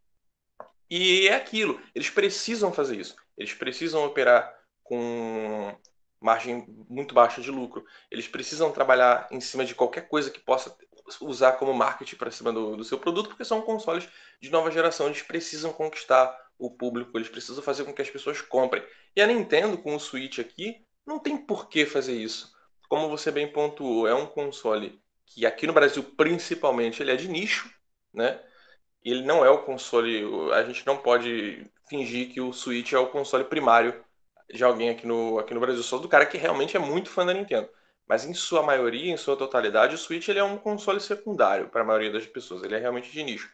E 0.89 1.27
é 1.27 1.35
aquilo, 1.35 1.79
eles 1.93 2.09
precisam 2.09 2.73
fazer 2.73 2.97
isso. 2.97 3.15
Eles 3.37 3.53
precisam 3.53 4.03
operar 4.05 4.53
com 4.83 5.75
margem 6.19 6.65
muito 6.89 7.13
baixa 7.13 7.41
de 7.41 7.49
lucro. 7.49 7.85
Eles 8.11 8.27
precisam 8.27 8.71
trabalhar 8.71 9.27
em 9.31 9.39
cima 9.39 9.65
de 9.65 9.73
qualquer 9.73 10.07
coisa 10.07 10.29
que 10.29 10.39
possa 10.39 10.75
usar 11.21 11.53
como 11.53 11.73
marketing 11.73 12.15
para 12.15 12.31
cima 12.31 12.51
do, 12.51 12.75
do, 12.75 12.83
seu 12.83 12.97
produto, 12.97 13.29
porque 13.29 13.45
são 13.45 13.61
consoles 13.61 14.07
de 14.41 14.49
nova 14.49 14.69
geração. 14.69 15.07
Eles 15.07 15.21
precisam 15.21 15.73
conquistar 15.73 16.35
o 16.57 16.69
público, 16.69 17.17
eles 17.17 17.29
precisam 17.29 17.63
fazer 17.63 17.85
com 17.85 17.93
que 17.93 18.01
as 18.01 18.09
pessoas 18.09 18.41
comprem. 18.41 18.83
E 19.15 19.21
a 19.21 19.27
Nintendo, 19.27 19.77
com 19.77 19.95
o 19.95 19.99
Switch 19.99 20.39
aqui, 20.39 20.85
não 21.05 21.17
tem 21.19 21.37
por 21.37 21.69
que 21.69 21.85
fazer 21.85 22.13
isso. 22.13 22.53
Como 22.89 23.09
você 23.09 23.31
bem 23.31 23.51
pontuou, 23.51 24.07
é 24.07 24.13
um 24.13 24.25
console 24.25 25.01
que 25.25 25.45
aqui 25.45 25.65
no 25.65 25.73
Brasil, 25.73 26.03
principalmente, 26.03 27.01
ele 27.01 27.11
é 27.11 27.15
de 27.15 27.27
nicho, 27.27 27.71
né? 28.13 28.41
Ele 29.03 29.23
não 29.23 29.45
é 29.45 29.49
o 29.49 29.63
console. 29.63 30.23
A 30.53 30.63
gente 30.63 30.85
não 30.85 30.97
pode 30.97 31.65
fingir 31.89 32.31
que 32.33 32.41
o 32.41 32.51
Switch 32.51 32.93
é 32.93 32.99
o 32.99 33.07
console 33.07 33.45
primário 33.45 34.03
de 34.53 34.63
alguém 34.63 34.89
aqui 34.89 35.05
no, 35.05 35.39
aqui 35.39 35.53
no 35.53 35.59
Brasil. 35.59 35.81
Sou 35.83 35.99
do 35.99 36.07
cara 36.07 36.25
que 36.25 36.37
realmente 36.37 36.75
é 36.75 36.79
muito 36.79 37.09
fã 37.09 37.25
da 37.25 37.33
Nintendo. 37.33 37.69
Mas 38.07 38.25
em 38.25 38.33
sua 38.33 38.63
maioria, 38.63 39.13
em 39.13 39.17
sua 39.17 39.37
totalidade, 39.37 39.95
o 39.95 39.97
Switch 39.97 40.27
ele 40.27 40.39
é 40.39 40.43
um 40.43 40.57
console 40.57 40.99
secundário 40.99 41.69
para 41.69 41.81
a 41.81 41.85
maioria 41.85 42.11
das 42.11 42.25
pessoas. 42.25 42.63
Ele 42.63 42.75
é 42.75 42.79
realmente 42.79 43.11
de 43.11 43.23
nicho. 43.23 43.49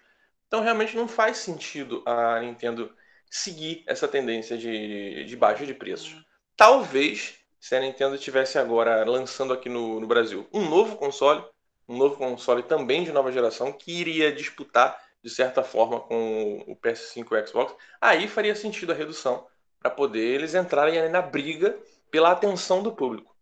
Então 0.48 0.62
realmente 0.62 0.96
não 0.96 1.08
faz 1.08 1.38
sentido 1.38 2.02
a 2.06 2.40
Nintendo 2.40 2.92
seguir 3.30 3.84
essa 3.86 4.08
tendência 4.08 4.58
de, 4.58 5.26
de 5.26 5.36
baixa 5.36 5.66
de 5.66 5.74
preços. 5.74 6.16
Talvez 6.56 7.36
se 7.60 7.76
a 7.76 7.80
Nintendo 7.80 8.18
tivesse 8.18 8.58
agora 8.58 9.04
lançando 9.04 9.52
aqui 9.52 9.68
no, 9.68 10.00
no 10.00 10.08
Brasil 10.08 10.48
um 10.54 10.70
novo 10.70 10.96
console, 10.96 11.44
um 11.88 11.98
novo 11.98 12.16
console 12.16 12.64
também 12.64 13.04
de 13.04 13.12
nova 13.12 13.32
geração, 13.32 13.74
que 13.74 13.92
iria 13.92 14.32
disputar 14.32 14.98
de 15.26 15.32
certa 15.32 15.64
forma, 15.64 16.00
com 16.02 16.64
o 16.68 16.76
PS5 16.76 17.32
e 17.32 17.36
o 17.36 17.48
Xbox, 17.48 17.76
aí 18.00 18.28
faria 18.28 18.56
sentido 18.56 18.92
a 18.92 18.96
redução 18.96 19.48
para 19.86 19.92
poder 19.92 20.34
eles 20.34 20.56
entrarem 20.56 21.08
na 21.10 21.22
briga 21.22 21.78
pela 22.10 22.32
atenção 22.32 22.82
do 22.82 22.92
público. 22.92 23.36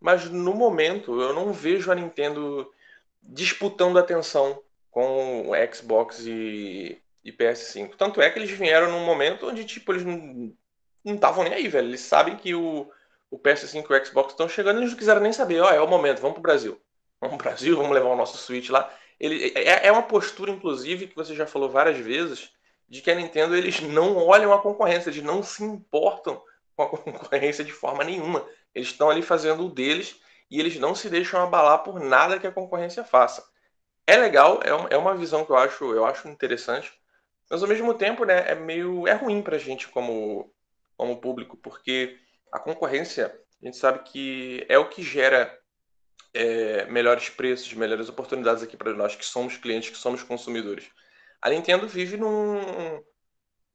Mas 0.00 0.24
no 0.24 0.54
momento 0.54 1.20
eu 1.20 1.34
não 1.34 1.52
vejo 1.52 1.92
a 1.92 1.94
Nintendo 1.94 2.72
disputando 3.22 3.98
atenção 3.98 4.62
com 4.90 5.50
o 5.50 5.74
Xbox 5.74 6.20
e, 6.26 6.98
e 7.22 7.30
PS5. 7.30 7.94
Tanto 7.98 8.22
é 8.22 8.30
que 8.30 8.38
eles 8.38 8.50
vieram 8.50 8.90
num 8.90 9.04
momento 9.04 9.46
onde 9.46 9.66
tipo 9.66 9.92
eles 9.92 10.02
não 10.02 10.54
estavam 11.04 11.44
nem 11.44 11.52
aí, 11.52 11.68
velho. 11.68 11.88
Eles 11.88 12.00
sabem 12.00 12.36
que 12.36 12.54
o, 12.54 12.90
o 13.30 13.38
PS5 13.38 13.84
e 13.90 13.92
o 13.92 14.06
Xbox 14.06 14.32
estão 14.32 14.48
chegando, 14.48 14.78
eles 14.78 14.92
não 14.92 14.98
quiseram 14.98 15.20
nem 15.20 15.32
saber, 15.32 15.60
ó, 15.60 15.68
oh, 15.68 15.74
é 15.74 15.80
o 15.82 15.86
momento, 15.86 16.22
vamos 16.22 16.36
pro 16.36 16.42
Brasil. 16.42 16.80
Vamos 17.20 17.36
pro 17.36 17.44
Brasil, 17.44 17.76
vamos 17.76 17.92
levar 17.92 18.08
o 18.08 18.16
nosso 18.16 18.38
Switch 18.38 18.70
lá. 18.70 18.90
Ele, 19.20 19.52
é, 19.54 19.88
é 19.88 19.92
uma 19.92 20.04
postura, 20.04 20.50
inclusive, 20.50 21.06
que 21.08 21.14
você 21.14 21.34
já 21.34 21.46
falou 21.46 21.68
várias 21.68 21.98
vezes, 21.98 22.50
de 22.88 23.00
que 23.00 23.10
a 23.10 23.14
Nintendo 23.14 23.56
eles 23.56 23.80
não 23.80 24.16
olham 24.16 24.52
a 24.52 24.60
concorrência, 24.60 25.10
eles 25.10 25.22
não 25.22 25.42
se 25.42 25.62
importam 25.64 26.42
com 26.76 26.82
a 26.82 26.88
concorrência 26.98 27.64
de 27.64 27.72
forma 27.72 28.04
nenhuma. 28.04 28.46
Eles 28.74 28.88
estão 28.88 29.10
ali 29.10 29.22
fazendo 29.22 29.66
o 29.66 29.70
deles 29.70 30.20
e 30.50 30.60
eles 30.60 30.78
não 30.78 30.94
se 30.94 31.08
deixam 31.08 31.42
abalar 31.42 31.82
por 31.82 31.98
nada 32.00 32.38
que 32.38 32.46
a 32.46 32.52
concorrência 32.52 33.04
faça. 33.04 33.44
É 34.06 34.16
legal, 34.16 34.60
é, 34.62 34.94
é 34.94 34.96
uma 34.98 35.14
visão 35.14 35.44
que 35.44 35.52
eu 35.52 35.56
acho, 35.56 35.84
eu 35.92 36.04
acho 36.04 36.28
interessante, 36.28 36.92
mas 37.50 37.62
ao 37.62 37.68
mesmo 37.68 37.94
tempo, 37.94 38.24
né, 38.24 38.50
é 38.50 38.54
meio 38.54 39.06
é 39.06 39.12
ruim 39.12 39.42
para 39.42 39.56
a 39.56 39.58
gente 39.58 39.88
como 39.88 40.52
como 40.96 41.20
público, 41.20 41.56
porque 41.56 42.16
a 42.52 42.58
concorrência, 42.60 43.34
a 43.60 43.66
gente 43.66 43.76
sabe 43.76 44.00
que 44.04 44.64
é 44.68 44.78
o 44.78 44.88
que 44.88 45.02
gera 45.02 45.58
é, 46.34 46.86
melhores 46.86 47.28
preços, 47.28 47.72
melhores 47.74 48.08
oportunidades 48.08 48.62
aqui 48.62 48.76
para 48.76 48.92
nós 48.92 49.16
que 49.16 49.24
somos 49.24 49.56
clientes, 49.56 49.90
que 49.90 49.96
somos 49.96 50.22
consumidores. 50.22 50.88
A 51.42 51.50
Nintendo 51.50 51.88
vive 51.88 52.16
num, 52.16 53.02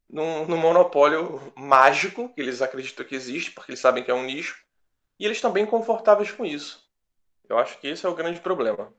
num, 0.09 0.47
num, 0.47 0.57
monopólio 0.57 1.51
mágico, 1.55 2.33
que 2.33 2.39
eles 2.39 2.61
acreditam 2.61 3.05
que 3.05 3.13
existe, 3.13 3.51
porque 3.51 3.71
eles 3.71 3.81
sabem 3.81 4.03
que 4.03 4.09
é 4.09 4.13
um 4.13 4.23
nicho, 4.23 4.57
e 5.19 5.25
eles 5.25 5.37
estão 5.37 5.51
bem 5.51 5.65
confortáveis 5.65 6.31
com 6.31 6.45
isso. 6.45 6.81
Eu 7.49 7.57
acho 7.57 7.77
que 7.79 7.87
esse 7.87 8.05
é 8.05 8.09
o 8.09 8.15
grande 8.15 8.39
problema. 8.39 8.93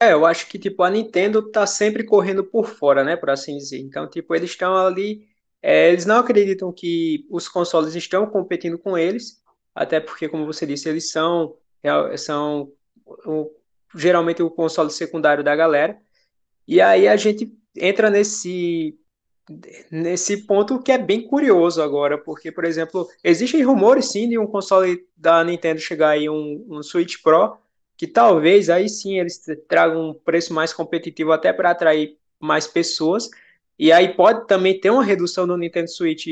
É, 0.00 0.12
eu 0.12 0.26
acho 0.26 0.48
que 0.48 0.58
tipo 0.58 0.82
a 0.82 0.90
Nintendo 0.90 1.50
tá 1.50 1.66
sempre 1.66 2.04
correndo 2.04 2.44
por 2.44 2.66
fora, 2.66 3.02
né, 3.02 3.16
por 3.16 3.30
assim 3.30 3.56
dizer. 3.56 3.78
Então, 3.78 4.08
tipo, 4.08 4.34
eles 4.34 4.50
estão 4.50 4.76
ali, 4.76 5.26
é, 5.62 5.90
eles 5.90 6.04
não 6.04 6.18
acreditam 6.18 6.70
que 6.72 7.26
os 7.30 7.48
consoles 7.48 7.94
estão 7.94 8.26
competindo 8.26 8.78
com 8.78 8.98
eles, 8.98 9.42
até 9.74 9.98
porque, 9.98 10.28
como 10.28 10.44
você 10.44 10.66
disse, 10.66 10.88
eles 10.88 11.10
são 11.10 11.56
são 12.16 12.72
o, 13.04 13.50
geralmente 13.94 14.42
o 14.42 14.50
console 14.50 14.90
secundário 14.90 15.44
da 15.44 15.54
galera. 15.54 16.00
E 16.66 16.80
aí 16.80 17.08
a 17.08 17.16
gente 17.16 17.52
entra 17.76 18.10
nesse 18.10 18.98
nesse 19.90 20.38
ponto 20.46 20.82
que 20.82 20.90
é 20.90 20.98
bem 20.98 21.26
curioso 21.26 21.82
agora, 21.82 22.16
porque, 22.16 22.50
por 22.50 22.64
exemplo, 22.64 23.06
existem 23.22 23.62
rumores 23.62 24.10
sim 24.10 24.28
de 24.28 24.38
um 24.38 24.46
console 24.46 25.06
da 25.16 25.44
Nintendo 25.44 25.80
chegar 25.80 26.10
aí, 26.10 26.28
um, 26.30 26.64
um 26.68 26.82
Switch 26.82 27.22
Pro, 27.22 27.58
que 27.96 28.06
talvez 28.06 28.70
aí 28.70 28.88
sim 28.88 29.18
eles 29.18 29.44
tragam 29.68 30.10
um 30.10 30.14
preço 30.14 30.54
mais 30.54 30.72
competitivo 30.72 31.32
até 31.32 31.52
para 31.52 31.70
atrair 31.70 32.16
mais 32.40 32.66
pessoas. 32.66 33.28
E 33.78 33.92
aí 33.92 34.14
pode 34.14 34.46
também 34.46 34.78
ter 34.80 34.90
uma 34.90 35.04
redução 35.04 35.46
do 35.46 35.56
Nintendo 35.56 35.90
Switch 35.90 36.26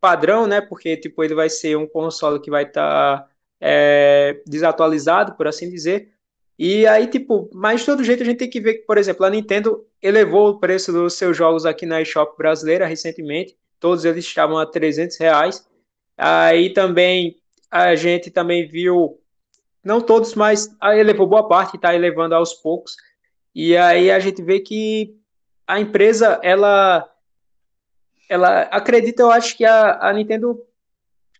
padrão, 0.00 0.46
né? 0.46 0.60
Porque 0.60 0.96
tipo 0.96 1.22
ele 1.24 1.34
vai 1.34 1.48
ser 1.48 1.76
um 1.76 1.86
console 1.86 2.40
que 2.40 2.50
vai 2.50 2.64
estar 2.64 3.20
tá 3.20 3.28
é, 3.60 4.42
desatualizado, 4.46 5.34
por 5.36 5.46
assim 5.46 5.70
dizer. 5.70 6.12
E 6.58 6.86
aí, 6.86 7.06
tipo, 7.06 7.50
mas 7.52 7.80
de 7.80 7.86
todo 7.86 8.04
jeito 8.04 8.22
a 8.22 8.26
gente 8.26 8.38
tem 8.38 8.50
que 8.50 8.60
ver 8.60 8.74
que, 8.74 8.86
por 8.86 8.98
exemplo, 8.98 9.24
a 9.24 9.30
Nintendo 9.30 9.86
elevou 10.00 10.50
o 10.50 10.60
preço 10.60 10.92
dos 10.92 11.14
seus 11.14 11.36
jogos 11.36 11.64
aqui 11.64 11.86
na 11.86 12.00
eShop 12.02 12.36
brasileira 12.36 12.86
recentemente. 12.86 13.56
Todos 13.80 14.04
eles 14.04 14.24
estavam 14.24 14.58
a 14.58 14.66
300 14.66 15.16
reais. 15.16 15.66
Aí 16.16 16.72
também 16.72 17.36
a 17.70 17.94
gente 17.94 18.30
também 18.30 18.68
viu, 18.68 19.18
não 19.82 20.00
todos, 20.00 20.34
mas 20.34 20.68
elevou 20.82 21.26
boa 21.26 21.48
parte, 21.48 21.76
está 21.76 21.94
elevando 21.94 22.34
aos 22.34 22.52
poucos. 22.52 22.96
E 23.54 23.76
aí 23.76 24.10
a 24.10 24.18
gente 24.18 24.42
vê 24.42 24.60
que 24.60 25.16
a 25.66 25.80
empresa, 25.80 26.38
ela, 26.42 27.08
ela 28.28 28.62
acredita, 28.62 29.22
eu 29.22 29.30
acho 29.30 29.56
que 29.56 29.64
a, 29.64 30.08
a 30.08 30.12
Nintendo 30.12 30.62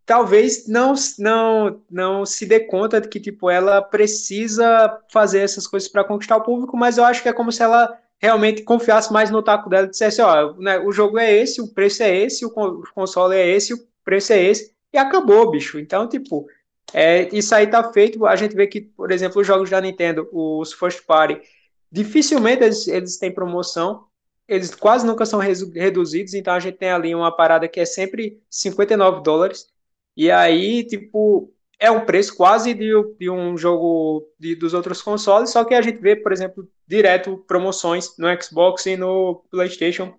talvez 0.05 0.67
não, 0.67 0.95
não, 1.19 1.83
não 1.91 2.27
se 2.27 2.45
dê 2.47 2.61
conta 2.61 3.01
de 3.01 3.09
que 3.09 3.21
tipo 3.21 3.49
ela 3.51 3.81
precisa 3.81 4.99
fazer 5.11 5.41
essas 5.41 5.67
coisas 5.67 5.89
para 5.89 6.05
conquistar 6.05 6.37
o 6.37 6.43
público, 6.43 6.77
mas 6.77 6.99
eu 6.99 7.05
acho 7.05 7.23
que 7.23 7.29
é 7.29 7.33
como 7.33 7.53
se 7.53 7.63
ela 7.63 7.99
realmente 8.23 8.63
confiasse 8.63 9.13
mais 9.13 9.31
no 9.31 9.43
taco 9.43 9.69
dela 9.69 9.87
e 9.87 9.91
dissesse, 9.91 10.23
ó, 10.23 10.55
né, 10.55 10.79
o 10.79 10.93
jogo 10.93 11.19
é 11.19 11.33
esse, 11.33 11.61
o 11.61 11.67
preço 11.67 12.05
é 12.05 12.17
esse, 12.17 12.47
o 12.47 12.51
console 12.95 13.35
é 13.35 13.49
esse, 13.49 13.75
o 13.75 13.79
preço 14.05 14.33
é 14.33 14.41
esse, 14.41 14.73
e 14.93 14.99
acabou, 14.99 15.51
bicho. 15.51 15.77
Então, 15.79 16.09
tipo, 16.09 16.47
é, 16.93 17.29
isso 17.37 17.53
aí 17.53 17.67
tá 17.67 17.93
feito, 17.93 18.25
a 18.25 18.37
gente 18.37 18.55
vê 18.55 18.69
que, 18.69 18.81
por 18.81 19.11
exemplo, 19.11 19.41
os 19.41 19.47
jogos 19.47 19.71
da 19.71 19.81
Nintendo, 19.81 20.29
os 20.33 20.73
first 20.73 21.05
party, 21.05 21.41
dificilmente 21.91 22.63
eles, 22.63 22.87
eles 22.87 23.17
têm 23.17 23.33
promoção, 23.33 24.05
eles 24.47 24.73
quase 24.73 25.05
nunca 25.05 25.27
são 25.27 25.41
reduzidos, 25.41 26.35
então 26.35 26.55
a 26.55 26.61
gente 26.61 26.77
tem 26.77 26.91
ali 26.91 27.15
uma 27.15 27.35
parada 27.35 27.67
que 27.67 27.81
é 27.81 27.85
sempre 27.85 28.41
59 28.49 29.23
dólares, 29.23 29.67
e 30.17 30.31
aí, 30.31 30.85
tipo, 30.85 31.53
é 31.79 31.91
um 31.91 32.05
preço 32.05 32.37
quase 32.37 32.75
de, 32.75 32.93
de 33.19 33.29
um 33.29 33.57
jogo 33.57 34.29
de, 34.39 34.55
dos 34.55 34.75
outros 34.75 35.03
consoles, 35.03 35.51
só 35.51 35.65
que 35.65 35.75
a 35.75 35.83
gente 35.83 35.99
vê, 35.99 36.15
por 36.15 36.33
exemplo, 36.33 36.69
direto 36.87 37.45
promoções 37.47 38.17
no 38.19 38.29
Xbox 38.41 38.87
e 38.87 38.97
no 38.97 39.43
PlayStation. 39.51 40.15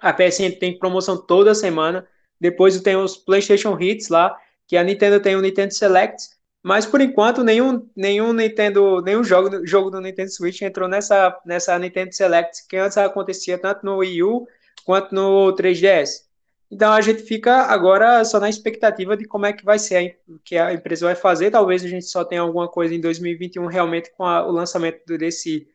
A 0.00 0.12
PSN 0.12 0.52
tem 0.60 0.78
promoção 0.78 1.16
toda 1.16 1.54
semana. 1.54 2.06
Depois 2.40 2.78
tem 2.82 2.96
os 2.96 3.16
PlayStation 3.16 3.76
Hits 3.80 4.08
lá, 4.10 4.36
que 4.68 4.76
a 4.76 4.84
Nintendo 4.84 5.18
tem 5.18 5.34
o 5.34 5.40
Nintendo 5.40 5.72
Select, 5.72 6.36
mas 6.62 6.84
por 6.84 7.00
enquanto 7.00 7.44
nenhum, 7.44 7.88
nenhum 7.96 8.32
Nintendo, 8.32 9.00
nenhum 9.00 9.22
jogo, 9.22 9.64
jogo 9.66 9.88
do 9.90 10.00
Nintendo 10.00 10.30
Switch 10.30 10.62
entrou 10.62 10.88
nessa, 10.88 11.36
nessa 11.46 11.78
Nintendo 11.78 12.12
Select, 12.12 12.66
que 12.68 12.76
antes 12.76 12.98
acontecia 12.98 13.56
tanto 13.56 13.86
no 13.86 13.98
Wii 13.98 14.22
U 14.24 14.46
quanto 14.84 15.14
no 15.14 15.54
3DS. 15.54 16.25
Então 16.70 16.92
a 16.92 17.00
gente 17.00 17.22
fica 17.22 17.62
agora 17.62 18.24
só 18.24 18.40
na 18.40 18.48
expectativa 18.48 19.16
de 19.16 19.24
como 19.24 19.46
é 19.46 19.52
que 19.52 19.64
vai 19.64 19.78
ser, 19.78 20.18
o 20.28 20.38
que 20.38 20.56
a 20.56 20.72
empresa 20.72 21.06
vai 21.06 21.14
fazer. 21.14 21.50
Talvez 21.50 21.84
a 21.84 21.88
gente 21.88 22.06
só 22.06 22.24
tenha 22.24 22.40
alguma 22.40 22.68
coisa 22.68 22.94
em 22.94 23.00
2021 23.00 23.66
realmente 23.66 24.10
com 24.16 24.24
a, 24.24 24.46
o 24.46 24.50
lançamento 24.50 25.04
desse 25.16 25.68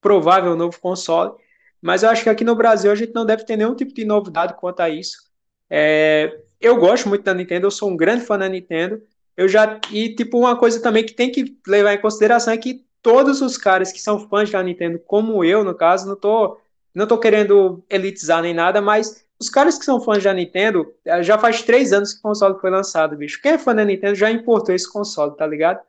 provável 0.00 0.56
novo 0.56 0.78
console. 0.80 1.32
Mas 1.80 2.02
eu 2.02 2.10
acho 2.10 2.24
que 2.24 2.28
aqui 2.28 2.44
no 2.44 2.56
Brasil 2.56 2.90
a 2.90 2.94
gente 2.94 3.14
não 3.14 3.24
deve 3.24 3.44
ter 3.44 3.56
nenhum 3.56 3.74
tipo 3.74 3.92
de 3.94 4.04
novidade 4.04 4.54
quanto 4.54 4.80
a 4.80 4.90
isso. 4.90 5.30
É, 5.70 6.40
eu 6.60 6.76
gosto 6.76 7.08
muito 7.08 7.24
da 7.24 7.34
Nintendo, 7.34 7.66
eu 7.66 7.70
sou 7.70 7.90
um 7.90 7.96
grande 7.96 8.24
fã 8.24 8.38
da 8.38 8.48
Nintendo. 8.48 9.00
Eu 9.36 9.48
já 9.48 9.80
e 9.90 10.14
tipo 10.14 10.38
uma 10.38 10.56
coisa 10.56 10.80
também 10.82 11.04
que 11.04 11.14
tem 11.14 11.30
que 11.30 11.56
levar 11.66 11.94
em 11.94 12.00
consideração 12.00 12.52
é 12.52 12.58
que 12.58 12.84
todos 13.00 13.40
os 13.40 13.56
caras 13.56 13.90
que 13.90 14.00
são 14.00 14.28
fãs 14.28 14.50
da 14.50 14.62
Nintendo, 14.62 14.98
como 14.98 15.44
eu 15.44 15.64
no 15.64 15.74
caso, 15.74 16.06
não 16.06 16.16
tô 16.16 16.58
não 16.94 17.06
tô 17.06 17.18
querendo 17.18 17.82
elitizar 17.88 18.42
nem 18.42 18.52
nada, 18.52 18.80
mas 18.80 19.26
os 19.42 19.50
caras 19.50 19.76
que 19.76 19.84
são 19.84 20.00
fãs 20.00 20.22
da 20.22 20.32
Nintendo, 20.32 20.94
eh, 21.04 21.22
já 21.22 21.36
faz 21.36 21.62
três 21.62 21.92
anos 21.92 22.12
que 22.12 22.20
o 22.20 22.22
console 22.22 22.60
foi 22.60 22.70
lançado, 22.70 23.16
bicho. 23.16 23.42
Quem 23.42 23.52
é 23.52 23.58
fã 23.58 23.74
da 23.74 23.84
Nintendo 23.84 24.14
já 24.14 24.30
importou 24.30 24.72
esse 24.72 24.90
console, 24.90 25.36
tá 25.36 25.44
ligado? 25.44 25.80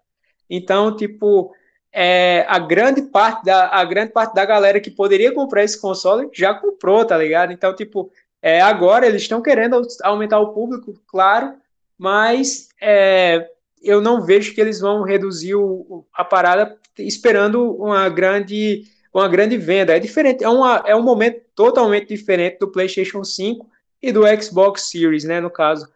Então, 0.50 0.96
tipo, 0.96 1.54
é, 1.92 2.46
a 2.50 2.58
grande 2.58 3.04
parte 3.04 3.46
da 3.46 3.70
a 3.70 3.86
grande 3.86 4.12
parte 4.12 4.34
da 4.34 4.44
galera 4.44 4.80
que 4.80 4.90
poderia 4.90 5.32
comprar 5.32 5.64
esse 5.64 5.80
console 5.80 6.28
já 6.34 6.56
comprou, 6.56 7.06
tá 7.06 7.16
ligado? 7.16 7.54
Então, 7.54 7.76
tipo, 7.76 8.12
é, 8.42 8.60
agora 8.60 9.06
eles 9.06 9.22
estão 9.22 9.40
querendo 9.40 9.80
aumentar 10.02 10.40
o 10.40 10.52
público, 10.52 11.00
claro, 11.08 11.54
mas 11.96 12.70
é, 12.82 13.48
eu 13.84 14.02
não 14.02 14.22
vejo 14.22 14.56
que 14.56 14.62
eles 14.62 14.80
vão 14.80 15.04
reduzir 15.04 15.54
o, 15.54 16.06
a 16.12 16.26
parada 16.26 16.76
esperando 16.98 17.72
uma 17.76 18.10
grande 18.10 18.84
uma 19.14 19.28
grande 19.28 19.58
venda. 19.58 19.96
É 19.96 20.00
diferente, 20.00 20.44
é, 20.44 20.50
uma, 20.50 20.84
é 20.86 20.96
um 20.96 21.04
momento 21.04 21.42
totalmente 21.56 22.08
diferente 22.08 22.58
do 22.60 22.68
PlayStation 22.68 23.24
5 23.24 23.70
e 24.02 24.12
do 24.12 24.24
Xbox 24.42 24.90
Series, 24.90 25.24
né, 25.24 25.40
no 25.40 25.50
caso, 25.50 25.88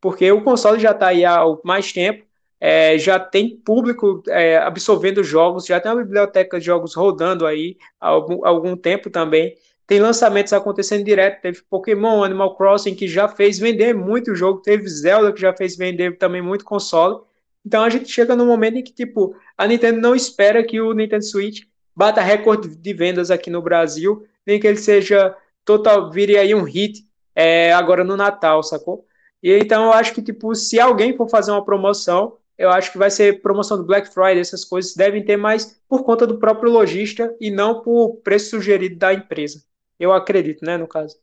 porque 0.00 0.30
o 0.32 0.42
console 0.42 0.80
já 0.80 0.92
está 0.92 1.08
aí 1.08 1.24
há 1.24 1.42
mais 1.62 1.92
tempo, 1.92 2.24
é, 2.58 2.96
já 2.98 3.18
tem 3.18 3.56
público 3.56 4.22
é, 4.28 4.58
absorvendo 4.58 5.24
jogos, 5.24 5.66
já 5.66 5.80
tem 5.80 5.90
uma 5.90 6.02
biblioteca 6.02 6.58
de 6.58 6.66
jogos 6.66 6.94
rodando 6.94 7.46
aí 7.46 7.76
há 8.00 8.08
algum, 8.08 8.44
algum 8.46 8.76
tempo 8.76 9.10
também. 9.10 9.56
Tem 9.86 9.98
lançamentos 9.98 10.52
acontecendo 10.52 11.02
direto, 11.04 11.40
teve 11.40 11.62
Pokémon, 11.68 12.22
Animal 12.22 12.54
Crossing, 12.56 12.94
que 12.94 13.08
já 13.08 13.28
fez 13.28 13.58
vender 13.58 13.94
muito 13.94 14.34
jogo, 14.34 14.60
teve 14.60 14.88
Zelda, 14.88 15.32
que 15.32 15.40
já 15.40 15.52
fez 15.54 15.76
vender 15.76 16.16
também 16.16 16.40
muito 16.40 16.64
console. 16.64 17.20
Então 17.64 17.82
a 17.82 17.90
gente 17.90 18.08
chega 18.08 18.36
no 18.36 18.46
momento 18.46 18.76
em 18.76 18.82
que, 18.82 18.92
tipo, 18.92 19.34
a 19.56 19.66
Nintendo 19.66 20.00
não 20.00 20.14
espera 20.14 20.62
que 20.62 20.80
o 20.80 20.92
Nintendo 20.92 21.24
Switch 21.24 21.62
bata 21.94 22.20
recorde 22.20 22.74
de 22.74 22.94
vendas 22.94 23.30
aqui 23.30 23.50
no 23.50 23.62
Brasil, 23.62 24.26
nem 24.46 24.58
que 24.58 24.66
ele 24.66 24.76
seja 24.76 25.36
total, 25.64 26.10
vire 26.10 26.36
aí 26.36 26.54
um 26.54 26.62
hit 26.62 27.04
é, 27.34 27.72
agora 27.72 28.04
no 28.04 28.16
Natal, 28.16 28.62
sacou? 28.62 29.04
E 29.42 29.52
então 29.58 29.86
eu 29.86 29.92
acho 29.92 30.12
que, 30.12 30.22
tipo, 30.22 30.54
se 30.54 30.78
alguém 30.78 31.16
for 31.16 31.28
fazer 31.28 31.50
uma 31.50 31.64
promoção, 31.64 32.36
eu 32.58 32.68
acho 32.70 32.92
que 32.92 32.98
vai 32.98 33.10
ser 33.10 33.40
promoção 33.40 33.78
do 33.78 33.84
Black 33.84 34.12
Friday, 34.12 34.38
essas 34.38 34.64
coisas 34.64 34.94
devem 34.94 35.24
ter 35.24 35.36
mais 35.36 35.80
por 35.88 36.04
conta 36.04 36.26
do 36.26 36.38
próprio 36.38 36.70
lojista 36.70 37.34
e 37.40 37.50
não 37.50 37.80
por 37.80 38.16
preço 38.16 38.50
sugerido 38.50 38.96
da 38.96 39.14
empresa. 39.14 39.64
Eu 39.98 40.12
acredito, 40.12 40.64
né, 40.64 40.76
no 40.76 40.86
caso. 40.86 41.18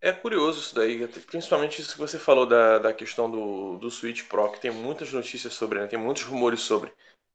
É 0.00 0.12
curioso 0.12 0.60
isso 0.60 0.74
daí, 0.74 1.08
principalmente 1.26 1.80
isso 1.80 1.94
que 1.94 1.98
você 1.98 2.18
falou 2.18 2.44
da, 2.46 2.78
da 2.78 2.92
questão 2.92 3.30
do, 3.30 3.78
do 3.78 3.90
Switch 3.90 4.24
Pro, 4.24 4.52
que 4.52 4.60
tem 4.60 4.70
muitas 4.70 5.12
notícias 5.12 5.54
sobre, 5.54 5.80
né, 5.80 5.86
tem 5.86 5.98
muitos 5.98 6.22
rumores 6.24 6.60
sobre. 6.60 6.92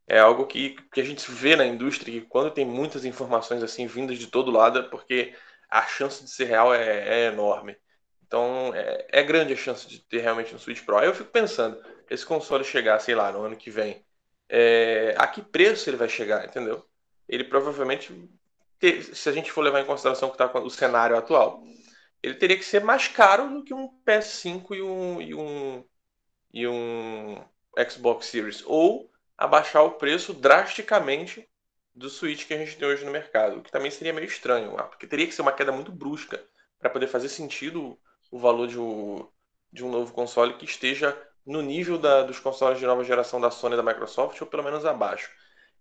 É 0.08 0.20
algo 0.20 0.46
que, 0.46 0.75
que 0.91 1.00
a 1.00 1.03
gente 1.03 1.29
vê 1.31 1.55
na 1.55 1.65
indústria, 1.65 2.20
que 2.20 2.27
quando 2.27 2.51
tem 2.51 2.65
muitas 2.65 3.05
informações 3.05 3.63
assim 3.63 3.88
vindas 3.88 4.17
de 4.17 4.27
todo 4.27 4.51
lado, 4.51 4.79
é 4.79 4.84
porque 4.84 5.34
a 5.70 5.86
chance 5.86 6.24
de 6.24 6.29
ser 6.29 6.46
real 6.46 6.74
é, 6.74 7.24
é 7.24 7.25
enorme. 7.27 7.77
Então 8.25 8.74
é, 8.74 9.08
é, 9.10 9.24
grande 9.24 9.53
a 9.53 9.58
chance 9.58 9.88
de 9.88 10.00
ter 10.00 10.20
realmente 10.22 10.55
um 10.55 10.60
Switch 10.60 10.84
Pro. 10.84 10.98
Aí 10.98 11.08
eu 11.08 11.15
fico 11.15 11.29
pensando, 11.29 11.81
esse 12.10 12.25
console 12.25 12.63
chegar, 12.63 13.00
sei 13.00 13.15
lá, 13.15 13.31
no 13.31 13.43
ano 13.43 13.58
que 13.58 13.70
vem, 13.70 14.05
é, 14.50 15.15
a 15.17 15.27
que 15.27 15.41
preço 15.41 15.89
ele 15.89 15.98
vai 15.98 16.10
chegar, 16.10 16.46
entendeu? 16.46 16.86
Ele 17.27 17.43
provavelmente, 17.43 18.13
se 19.13 19.29
a 19.29 19.31
gente 19.31 19.51
for 19.51 19.62
levar 19.62 19.81
em 19.81 19.86
consideração 19.86 20.29
que 20.29 20.36
está 20.36 20.60
o 20.60 20.70
cenário 20.70 21.17
atual, 21.17 21.63
ele 22.24 22.36
teria 22.36 22.58
que 22.58 22.63
ser 22.63 22.84
mais 22.84 23.08
caro 23.08 23.50
do 23.50 23.63
que 23.63 23.74
um 23.74 23.89
PS5 24.05 24.75
e 24.75 24.81
um, 24.81 25.22
e 25.22 25.36
um, 25.36 25.86
e 26.53 26.67
um 26.67 27.43
Xbox 27.89 28.27
Series. 28.27 28.63
Ou 28.65 29.11
abaixar 29.42 29.84
o 29.84 29.92
preço 29.92 30.36
drasticamente 30.36 31.50
do 31.96 32.12
Switch 32.12 32.46
que 32.46 32.54
a 32.54 32.58
gente 32.58 32.78
tem 32.78 32.88
hoje 32.88 33.04
no 33.04 33.12
mercado, 33.12 33.58
o 33.58 33.64
que 33.64 33.72
também 33.72 33.90
seria 33.90 34.14
meio 34.14 34.28
estranho, 34.28 34.78
ah, 34.78 34.84
porque 34.84 35.08
teria 35.08 35.26
que 35.26 35.34
ser 35.34 35.42
uma 35.42 35.52
queda 35.52 35.72
muito 35.72 35.92
brusca 35.92 36.40
para 36.80 36.92
poder 36.92 37.08
fazer 37.08 37.28
sentido 37.28 38.00
o 38.30 38.38
valor 38.38 38.68
de 38.68 38.80
um, 38.80 39.28
de 39.74 39.84
um 39.84 39.90
novo 39.90 40.14
console 40.14 40.54
que 40.54 40.66
esteja 40.66 41.20
no 41.44 41.60
nível 41.60 41.98
da, 41.98 42.22
dos 42.22 42.40
consoles 42.40 42.78
de 42.78 42.86
nova 42.86 43.04
geração 43.04 43.42
da 43.42 43.50
Sony 43.50 43.74
e 43.74 43.78
da 43.78 43.84
Microsoft, 43.84 44.40
ou 44.40 44.48
pelo 44.48 44.64
menos 44.64 44.86
abaixo. 44.86 45.32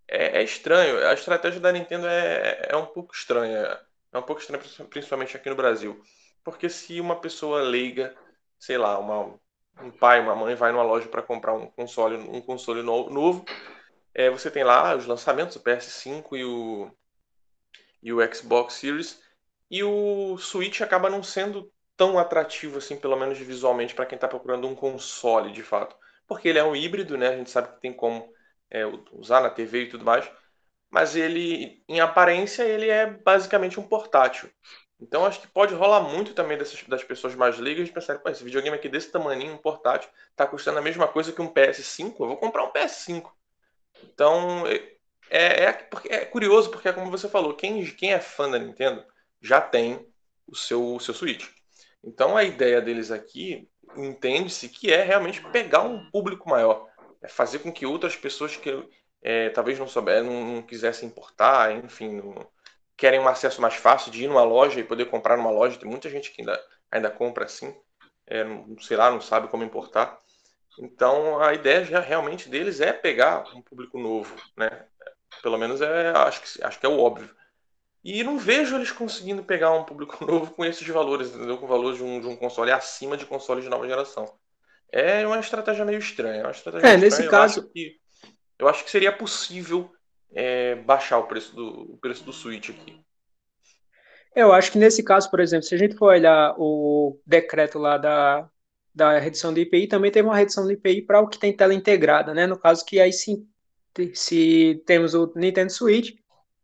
É, 0.09 0.39
é 0.39 0.43
estranho, 0.43 1.07
a 1.07 1.13
estratégia 1.13 1.61
da 1.61 1.71
Nintendo 1.71 2.07
é, 2.07 2.67
é 2.71 2.77
um 2.77 2.87
pouco 2.87 3.15
estranha, 3.15 3.79
é 4.11 4.19
um 4.19 4.23
pouco 4.23 4.41
estranha, 4.41 4.63
principalmente 4.89 5.37
aqui 5.37 5.51
no 5.51 5.55
Brasil. 5.55 6.03
Porque 6.43 6.71
se 6.71 6.99
uma 6.99 7.21
pessoa 7.21 7.61
leiga, 7.61 8.17
sei 8.59 8.79
lá, 8.79 8.99
uma, 8.99 9.39
um 9.83 9.91
pai, 9.91 10.21
uma 10.21 10.35
mãe 10.35 10.55
vai 10.55 10.73
numa 10.73 10.83
loja 10.83 11.09
para 11.09 11.23
comprar 11.23 11.55
um 11.55 11.67
console, 11.67 12.17
um 12.17 12.41
console 12.41 12.83
novo, 12.83 13.45
é, 14.15 14.31
você 14.31 14.51
tem 14.51 14.65
lá 14.65 14.95
os 14.97 15.07
lançamentos, 15.07 15.57
o 15.57 15.61
PS5 15.61 16.37
e 16.37 16.45
o, 16.45 16.91
e 18.03 18.13
o 18.13 18.35
Xbox 18.35 18.75
Series, 18.75 19.23
e 19.71 19.83
o 19.85 20.37
Switch 20.39 20.81
acaba 20.81 21.09
não 21.09 21.23
sendo 21.23 21.73
tão 21.97 22.19
atrativo 22.19 22.79
assim, 22.79 22.97
pelo 22.97 23.17
menos 23.17 23.39
visualmente, 23.39 23.95
para 23.95 24.07
quem 24.07 24.17
está 24.17 24.27
procurando 24.27 24.67
um 24.67 24.75
console 24.75 25.53
de 25.53 25.63
fato. 25.63 25.97
Porque 26.27 26.49
ele 26.49 26.59
é 26.59 26.65
um 26.65 26.75
híbrido, 26.75 27.17
né? 27.17 27.29
A 27.29 27.37
gente 27.37 27.51
sabe 27.51 27.75
que 27.75 27.81
tem 27.81 27.93
como 27.93 28.33
é, 28.71 28.85
usar 29.13 29.41
na 29.41 29.51
TV 29.51 29.83
e 29.83 29.89
tudo 29.89 30.05
mais. 30.05 30.31
Mas 30.91 31.15
ele, 31.15 31.85
em 31.89 32.01
aparência, 32.01 32.63
ele 32.63 32.89
é 32.89 33.07
basicamente 33.07 33.79
um 33.79 33.87
portátil. 33.87 34.51
Então 35.01 35.25
acho 35.25 35.41
que 35.41 35.49
pode 35.49 35.75
rolar 35.75 36.03
muito 36.03 36.35
também 36.35 36.59
dessas, 36.59 36.83
das 36.85 37.03
pessoas 37.03 37.35
mais 37.35 37.59
leigas 37.59 37.87
de 37.87 37.93
pensar, 37.93 38.21
esse 38.27 38.45
videogame 38.45 38.77
aqui 38.77 38.89
desse 38.89 39.11
tamanho, 39.11 39.55
um 39.55 39.57
portátil, 39.57 40.11
está 40.31 40.47
custando 40.47 40.79
a 40.79 40.83
mesma 40.83 41.09
coisa 41.09 41.33
que 41.33 41.41
um 41.41 41.53
PS5, 41.53 42.15
eu 42.21 42.27
vou 42.27 42.37
comprar 42.37 42.65
um 42.65 42.73
PS5. 42.73 43.31
Então 44.05 44.67
é, 44.67 44.75
é, 45.31 45.65
é, 45.65 45.89
é 46.11 46.25
curioso 46.27 46.71
porque 46.71 46.89
é 46.89 46.93
como 46.93 47.11
você 47.11 47.29
falou, 47.29 47.55
quem, 47.55 47.85
quem 47.87 48.13
é 48.13 48.21
fã 48.21 48.51
da 48.51 48.59
Nintendo 48.59 49.03
já 49.41 49.61
tem 49.61 50.07
o 50.47 50.55
seu, 50.55 50.97
o 50.97 51.01
seu 51.01 51.15
Switch. 51.15 51.49
Então 52.05 52.37
a 52.37 52.45
ideia 52.45 52.81
deles 52.81 53.11
aqui 53.11 53.69
entende-se 53.97 54.69
que 54.69 54.93
é 54.93 55.03
realmente 55.03 55.43
pegar 55.51 55.83
um 55.83 56.11
público 56.11 56.49
maior, 56.49 56.89
é 57.23 57.29
fazer 57.29 57.61
com 57.61 57.73
que 57.73 57.87
outras 57.87 58.17
pessoas 58.17 58.57
que 58.57 58.87
é, 59.23 59.51
talvez 59.51 59.79
não 59.79 59.89
souber, 59.89 60.23
não, 60.23 60.45
não 60.45 60.63
quisessem 60.63 61.09
importar, 61.09 61.73
enfim, 61.85 62.17
não, 62.17 62.47
querem 63.01 63.19
um 63.19 63.27
acesso 63.27 63.63
mais 63.63 63.75
fácil 63.75 64.13
de 64.13 64.25
ir 64.25 64.29
numa 64.29 64.45
loja 64.45 64.79
e 64.79 64.85
poder 64.85 65.07
comprar 65.07 65.39
numa 65.39 65.51
loja. 65.51 65.79
Tem 65.79 65.89
muita 65.89 66.11
gente 66.11 66.31
que 66.31 66.43
ainda, 66.43 66.63
ainda 66.93 67.11
compra 67.11 67.47
assim, 67.47 67.75
é, 68.27 68.45
não, 68.45 68.79
sei 68.79 68.95
lá, 68.95 69.11
não 69.11 69.23
sabe 69.23 69.49
como 69.49 69.65
importar. 69.65 70.19
Então 70.79 71.41
a 71.41 71.55
ideia 71.55 71.83
já 71.83 71.99
realmente 71.99 72.51
deles 72.51 72.79
é 72.79 72.93
pegar 72.93 73.45
um 73.57 73.63
público 73.63 73.99
novo, 73.99 74.37
né? 74.55 74.85
Pelo 75.43 75.57
menos 75.57 75.81
é, 75.81 76.11
acho 76.11 76.43
que, 76.43 76.63
acho 76.63 76.79
que 76.79 76.85
é 76.85 76.89
o 76.91 76.99
óbvio. 76.99 77.35
E 78.05 78.23
não 78.23 78.39
vejo 78.39 78.77
eles 78.77 78.93
conseguindo 78.93 79.43
pegar 79.43 79.73
um 79.73 79.85
público 79.85 80.19
novo 80.25 80.51
com 80.53 80.63
esses 80.63 80.87
valores, 80.87 81.31
entendeu? 81.31 81.57
Com 81.57 81.67
valores 81.67 81.97
de 81.97 82.05
um, 82.05 82.21
de 82.21 82.27
um 82.27 82.37
console 82.37 82.71
acima 82.71 83.17
de 83.17 83.25
consoles 83.25 83.65
de 83.65 83.71
nova 83.71 83.89
geração. 83.89 84.31
É 84.93 85.27
uma 85.27 85.41
estratégia 85.41 85.87
meio 85.87 85.99
estranha. 85.99 86.43
É, 86.43 86.45
uma 86.45 86.51
estratégia 86.51 86.87
é 86.87 86.91
estranha. 86.91 87.11
nesse 87.11 87.25
eu 87.25 87.31
caso. 87.31 87.61
Acho 87.61 87.69
que, 87.71 87.97
eu 88.59 88.69
acho 88.69 88.85
que 88.85 88.91
seria 88.91 89.11
possível 89.11 89.91
é, 90.33 90.75
baixar 90.77 91.19
o 91.19 91.27
preço, 91.27 91.55
do, 91.55 91.95
o 91.95 91.99
preço 91.99 92.25
do 92.25 92.33
Switch 92.33 92.71
aqui. 92.71 93.01
Eu 94.35 94.53
acho 94.53 94.71
que 94.71 94.79
nesse 94.79 95.03
caso, 95.03 95.31
por 95.31 95.41
exemplo, 95.41 95.65
se 95.65 95.75
a 95.75 95.79
gente 95.79 95.97
for 95.97 96.13
olhar 96.13 96.55
o 96.57 97.21
decreto 97.27 97.79
lá 97.79 97.99
da, 97.99 98.49
da 98.95 99.19
redução 99.19 99.53
de 99.53 99.63
IPI, 99.63 99.89
também 99.89 100.11
teve 100.11 100.29
uma 100.29 100.37
redução 100.37 100.67
de 100.67 100.75
IPI 100.75 101.03
para 101.03 101.21
o 101.21 101.29
que 101.29 101.39
tem 101.39 101.57
tela 101.57 101.75
integrada, 101.75 102.33
né? 102.33 102.47
No 102.47 102.59
caso 102.59 102.85
que 102.85 103.01
aí 103.01 103.13
sim, 103.13 103.47
se 104.15 104.83
temos 104.87 105.15
o 105.15 105.33
Nintendo 105.35 105.73
Switch, 105.73 106.15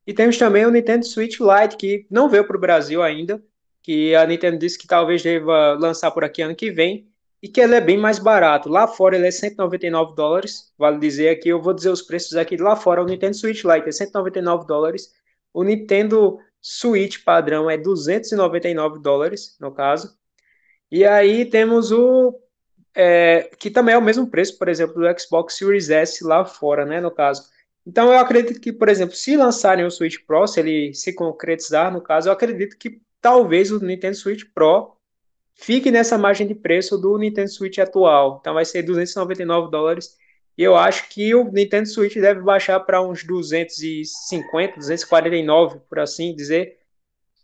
e 0.07 0.15
temos 0.15 0.39
também 0.39 0.65
o 0.65 0.71
Nintendo 0.71 1.05
Switch 1.05 1.41
Lite, 1.41 1.77
que 1.77 2.07
não 2.09 2.29
veio 2.29 2.47
para 2.47 2.57
o 2.57 2.61
Brasil 2.61 3.03
ainda, 3.03 3.43
que 3.83 4.15
a 4.15 4.25
Nintendo 4.25 4.59
disse 4.59 4.79
que 4.79 4.87
talvez 4.87 5.23
deva 5.23 5.73
lançar 5.73 6.13
por 6.13 6.23
aqui 6.23 6.43
ano 6.43 6.55
que 6.55 6.71
vem, 6.71 7.09
e 7.47 7.49
que 7.49 7.61
ele 7.61 7.77
é 7.77 7.81
bem 7.81 7.97
mais 7.97 8.19
barato. 8.19 8.69
Lá 8.69 8.89
fora 8.89 9.15
ele 9.15 9.29
é 9.29 9.31
199 9.31 10.17
dólares, 10.17 10.73
vale 10.77 10.99
dizer 10.99 11.29
aqui, 11.29 11.49
eu 11.49 11.63
vou 11.63 11.73
dizer 11.73 11.91
os 11.91 12.03
preços 12.03 12.37
aqui 12.37 12.57
lá 12.57 12.75
fora, 12.75 13.01
o 13.01 13.07
Nintendo 13.07 13.37
Switch 13.37 13.63
Lite 13.63 13.89
é 13.89 13.93
199 13.93 14.67
dólares, 14.67 15.13
o 15.55 15.63
Nintendo 15.63 16.41
Switch 16.61 17.23
padrão 17.23 17.71
é 17.71 17.79
299 17.79 18.99
dólares, 18.99 19.57
no 19.61 19.73
caso, 19.73 20.19
e 20.91 21.05
aí 21.05 21.45
temos 21.45 21.93
o 21.93 22.37
é, 22.93 23.49
que 23.61 23.71
também 23.71 23.95
é 23.95 23.99
o 23.99 24.03
mesmo 24.03 24.29
preço, 24.29 24.59
por 24.59 24.69
exemplo, 24.69 24.95
do 24.95 25.21
Xbox 25.21 25.55
Series 25.55 25.89
S 25.89 26.25
lá 26.25 26.45
fora, 26.45 26.85
né, 26.85 27.01
no 27.01 27.13
caso. 27.13 27.49
Então 27.87 28.13
eu 28.13 28.19
acredito 28.19 28.61
que, 28.61 28.73
por 28.73 28.89
exemplo, 28.89 29.15
se 29.15 29.37
lançarem 29.37 29.85
o 29.87 29.91
Switch 29.91 30.17
Pro, 30.27 30.49
se 30.49 30.59
ele 30.59 30.93
se 30.95 31.13
concretizar, 31.13 31.93
no 31.93 32.01
caso, 32.01 32.29
eu 32.29 32.33
acredito 32.33 32.77
que 32.77 33.01
talvez 33.21 33.71
o 33.71 33.79
Nintendo 33.79 34.17
Switch 34.17 34.43
Pro 34.53 34.96
fique 35.57 35.91
nessa 35.91 36.17
margem 36.17 36.47
de 36.47 36.55
preço 36.55 36.97
do 36.97 37.19
Nintendo 37.19 37.51
Switch 37.51 37.79
atual. 37.79 38.39
Então 38.41 38.55
vai 38.55 38.65
ser 38.65 38.83
299 38.83 39.71
dólares. 39.71 40.17
E 40.57 40.63
eu 40.63 40.77
acho 40.77 41.09
que 41.09 41.35
o 41.35 41.51
Nintendo 41.51 41.89
Switch 41.89 42.15
deve 42.15 42.41
baixar 42.41 42.81
para 42.81 43.03
uns 43.03 43.25
250, 43.25 44.77
249, 44.77 45.81
por 45.89 45.99
assim 45.99 46.35
dizer, 46.35 46.79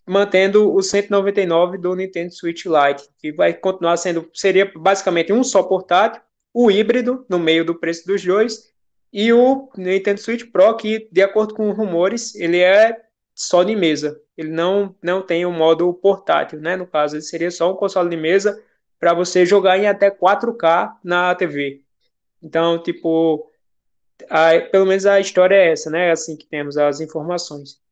mantendo 0.07 0.73
o 0.73 0.83
199 0.83 1.77
do 1.77 1.95
Nintendo 1.95 2.33
Switch 2.33 2.65
Lite, 2.65 3.09
que 3.19 3.33
vai 3.33 3.53
continuar 3.53 3.97
sendo, 3.99 4.29
seria 4.33 4.71
basicamente 4.75 5.33
um 5.33 5.45
só 5.45 5.63
portátil, 5.63 6.23
o 6.55 6.71
híbrido 6.71 7.27
no 7.29 7.39
meio 7.39 7.65
do 7.65 7.79
preço 7.79 8.07
dos 8.07 8.25
dois, 8.25 8.73
e 9.13 9.31
o 9.31 9.69
Nintendo 9.77 10.21
Switch 10.21 10.51
Pro, 10.51 10.75
que, 10.77 11.09
de 11.13 11.21
acordo 11.21 11.55
com 11.55 11.71
rumores, 11.73 12.35
ele 12.35 12.61
é 12.61 12.99
só 13.35 13.63
de 13.63 13.77
mesa. 13.77 14.19
Ele 14.37 14.51
não, 14.51 14.95
não 15.03 15.23
tem 15.23 15.45
o 15.45 15.51
um 15.51 15.53
modo 15.53 15.93
portátil, 15.95 16.61
né? 16.61 16.77
No 16.77 16.87
caso, 16.87 17.17
ele 17.17 17.23
seria 17.23 17.51
só 17.51 17.73
um 17.73 17.77
console 17.77 18.09
de 18.09 18.17
mesa 18.17 18.63
para 18.99 19.15
você 19.15 19.45
jogar 19.45 19.79
em 19.79 19.87
até 19.87 20.11
4K 20.11 20.97
na 21.05 21.35
TV. 21.35 21.83
Então, 22.43 22.83
tipo, 22.83 23.51
a, 24.31 24.61
pelo 24.71 24.87
menos 24.87 25.07
a 25.07 25.21
história 25.21 25.55
é 25.57 25.73
essa, 25.73 25.91
né? 25.91 26.11
Assim 26.11 26.37
que 26.37 26.47
temos 26.47 26.77
as 26.77 27.01
informações 27.01 27.83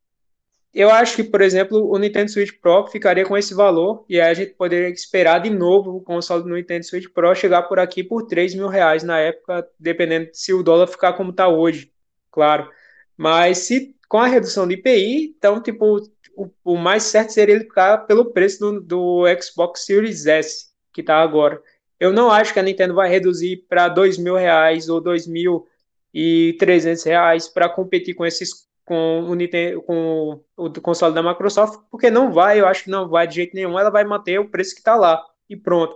eu 0.73 0.89
acho 0.89 1.17
que, 1.17 1.23
por 1.23 1.41
exemplo, 1.41 1.89
o 1.91 1.97
Nintendo 1.97 2.31
Switch 2.31 2.53
Pro 2.61 2.87
ficaria 2.87 3.25
com 3.25 3.37
esse 3.37 3.53
valor 3.53 4.05
e 4.07 4.19
aí 4.21 4.31
a 4.31 4.33
gente 4.33 4.53
poderia 4.53 4.89
esperar 4.89 5.39
de 5.39 5.49
novo 5.49 5.97
o 5.97 6.01
console 6.01 6.43
do 6.43 6.49
Nintendo 6.49 6.85
Switch 6.85 7.09
Pro 7.13 7.35
chegar 7.35 7.63
por 7.63 7.77
aqui 7.77 8.03
por 8.03 8.25
3 8.25 8.55
mil 8.55 8.67
reais 8.67 9.03
na 9.03 9.19
época, 9.19 9.67
dependendo 9.77 10.29
se 10.33 10.53
o 10.53 10.63
dólar 10.63 10.87
ficar 10.87 11.13
como 11.13 11.31
está 11.31 11.47
hoje, 11.49 11.91
claro. 12.31 12.69
Mas 13.17 13.59
se 13.59 13.95
com 14.07 14.17
a 14.17 14.27
redução 14.27 14.67
de 14.67 14.75
IPI, 14.75 15.35
então, 15.37 15.61
tipo, 15.61 15.99
o, 16.35 16.49
o 16.63 16.77
mais 16.77 17.03
certo 17.03 17.31
seria 17.31 17.55
ele 17.55 17.65
ficar 17.65 17.99
pelo 17.99 18.31
preço 18.31 18.59
do, 18.59 18.81
do 18.81 19.23
Xbox 19.41 19.85
Series 19.85 20.25
S, 20.25 20.65
que 20.93 21.01
está 21.01 21.17
agora. 21.17 21.61
Eu 21.99 22.11
não 22.11 22.31
acho 22.31 22.51
que 22.53 22.59
a 22.59 22.63
Nintendo 22.63 22.95
vai 22.95 23.09
reduzir 23.09 23.65
para 23.69 23.87
2 23.87 24.17
mil 24.17 24.35
reais 24.35 24.89
ou 24.89 25.01
2.300 25.01 27.05
reais 27.05 27.47
para 27.47 27.69
competir 27.69 28.15
com 28.15 28.25
esses 28.25 28.69
com 28.83 29.25
o, 29.29 29.35
Nintendo, 29.35 29.81
com 29.83 30.43
o 30.57 30.81
console 30.81 31.13
da 31.13 31.23
Microsoft, 31.23 31.81
porque 31.89 32.09
não 32.09 32.33
vai, 32.33 32.59
eu 32.59 32.67
acho 32.67 32.85
que 32.85 32.89
não 32.89 33.07
vai 33.07 33.27
de 33.27 33.35
jeito 33.35 33.55
nenhum, 33.55 33.79
ela 33.79 33.89
vai 33.89 34.03
manter 34.03 34.39
o 34.39 34.49
preço 34.49 34.73
que 34.73 34.81
está 34.81 34.95
lá 34.95 35.23
e 35.49 35.55
pronto. 35.55 35.95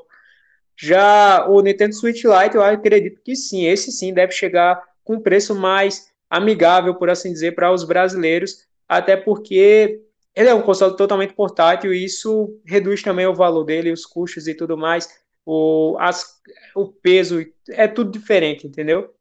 Já 0.77 1.47
o 1.49 1.61
Nintendo 1.61 1.95
Switch 1.95 2.23
Lite, 2.23 2.55
eu 2.55 2.63
acredito 2.63 3.21
que 3.21 3.35
sim, 3.35 3.65
esse 3.65 3.91
sim 3.91 4.13
deve 4.13 4.31
chegar 4.31 4.81
com 5.03 5.15
um 5.15 5.21
preço 5.21 5.55
mais 5.55 6.09
amigável, 6.29 6.95
por 6.95 7.09
assim 7.09 7.31
dizer, 7.31 7.53
para 7.53 7.71
os 7.71 7.83
brasileiros, 7.83 8.65
até 8.87 9.17
porque 9.17 10.04
ele 10.35 10.49
é 10.49 10.53
um 10.53 10.61
console 10.61 10.97
totalmente 10.97 11.33
portátil 11.33 11.93
e 11.93 12.03
isso 12.03 12.59
reduz 12.65 13.01
também 13.01 13.25
o 13.25 13.33
valor 13.33 13.63
dele, 13.63 13.91
os 13.91 14.05
custos 14.05 14.47
e 14.47 14.53
tudo 14.53 14.77
mais. 14.77 15.07
o, 15.45 15.95
as, 15.99 16.41
o 16.75 16.87
peso, 16.87 17.45
é 17.69 17.87
tudo 17.87 18.11
diferente, 18.11 18.67
entendeu? 18.67 19.13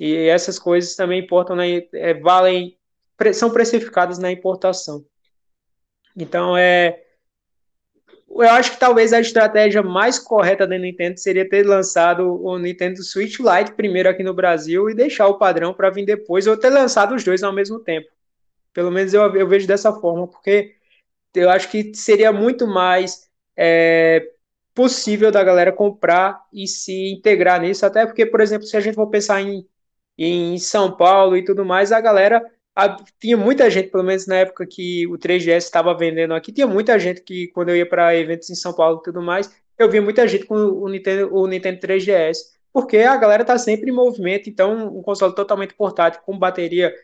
E 0.00 0.14
essas 0.28 0.58
coisas 0.58 0.96
também 0.96 1.20
importam, 1.20 1.54
na, 1.54 1.66
é, 1.66 2.14
valem, 2.14 2.76
são 3.34 3.50
precificadas 3.50 4.18
na 4.18 4.32
importação. 4.32 5.04
Então, 6.16 6.56
é, 6.56 7.02
eu 8.30 8.50
acho 8.50 8.72
que 8.72 8.80
talvez 8.80 9.12
a 9.12 9.20
estratégia 9.20 9.82
mais 9.82 10.18
correta 10.18 10.66
da 10.66 10.78
Nintendo 10.78 11.18
seria 11.18 11.48
ter 11.48 11.66
lançado 11.66 12.42
o 12.42 12.58
Nintendo 12.58 13.02
Switch 13.02 13.38
Lite 13.38 13.72
primeiro 13.72 14.08
aqui 14.08 14.22
no 14.22 14.34
Brasil 14.34 14.88
e 14.88 14.94
deixar 14.94 15.28
o 15.28 15.38
padrão 15.38 15.74
para 15.74 15.90
vir 15.90 16.04
depois, 16.04 16.46
ou 16.46 16.56
ter 16.56 16.70
lançado 16.70 17.14
os 17.14 17.24
dois 17.24 17.42
ao 17.42 17.52
mesmo 17.52 17.80
tempo. 17.80 18.08
Pelo 18.72 18.90
menos 18.90 19.12
eu, 19.14 19.34
eu 19.34 19.48
vejo 19.48 19.66
dessa 19.66 19.92
forma, 19.92 20.26
porque 20.28 20.74
eu 21.34 21.50
acho 21.50 21.70
que 21.70 21.94
seria 21.94 22.32
muito 22.32 22.66
mais 22.66 23.28
é, 23.56 24.30
possível 24.74 25.30
da 25.30 25.42
galera 25.42 25.72
comprar 25.72 26.40
e 26.52 26.66
se 26.66 27.12
integrar 27.12 27.60
nisso, 27.60 27.84
até 27.84 28.06
porque, 28.06 28.26
por 28.26 28.40
exemplo, 28.40 28.66
se 28.66 28.76
a 28.76 28.80
gente 28.80 28.94
for 28.94 29.08
pensar 29.08 29.40
em, 29.42 29.66
em 30.16 30.58
São 30.58 30.96
Paulo 30.96 31.36
e 31.36 31.44
tudo 31.44 31.64
mais, 31.64 31.92
a 31.92 32.00
galera 32.00 32.42
a, 32.78 32.96
tinha 33.20 33.36
muita 33.36 33.68
gente, 33.68 33.88
pelo 33.90 34.04
menos 34.04 34.26
na 34.28 34.36
época 34.36 34.64
que 34.64 35.04
o 35.08 35.18
3GS 35.18 35.64
estava 35.64 35.92
vendendo 35.96 36.32
aqui, 36.32 36.52
tinha 36.52 36.66
muita 36.66 36.96
gente 36.98 37.22
que 37.22 37.48
quando 37.48 37.70
eu 37.70 37.76
ia 37.76 37.88
para 37.88 38.14
eventos 38.16 38.50
em 38.50 38.54
São 38.54 38.72
Paulo 38.72 39.00
e 39.00 39.02
tudo 39.02 39.20
mais, 39.20 39.52
eu 39.76 39.90
via 39.90 40.00
muita 40.00 40.28
gente 40.28 40.46
com 40.46 40.54
o 40.54 40.88
Nintendo, 40.88 41.34
o 41.34 41.46
Nintendo 41.48 41.80
3DS, 41.80 42.36
porque 42.72 42.98
a 42.98 43.16
galera 43.16 43.44
tá 43.44 43.58
sempre 43.58 43.90
em 43.90 43.94
movimento, 43.94 44.48
então 44.48 44.96
um 44.96 45.02
console 45.02 45.34
totalmente 45.34 45.74
portátil 45.74 46.20
com 46.24 46.38
bateria 46.38 46.94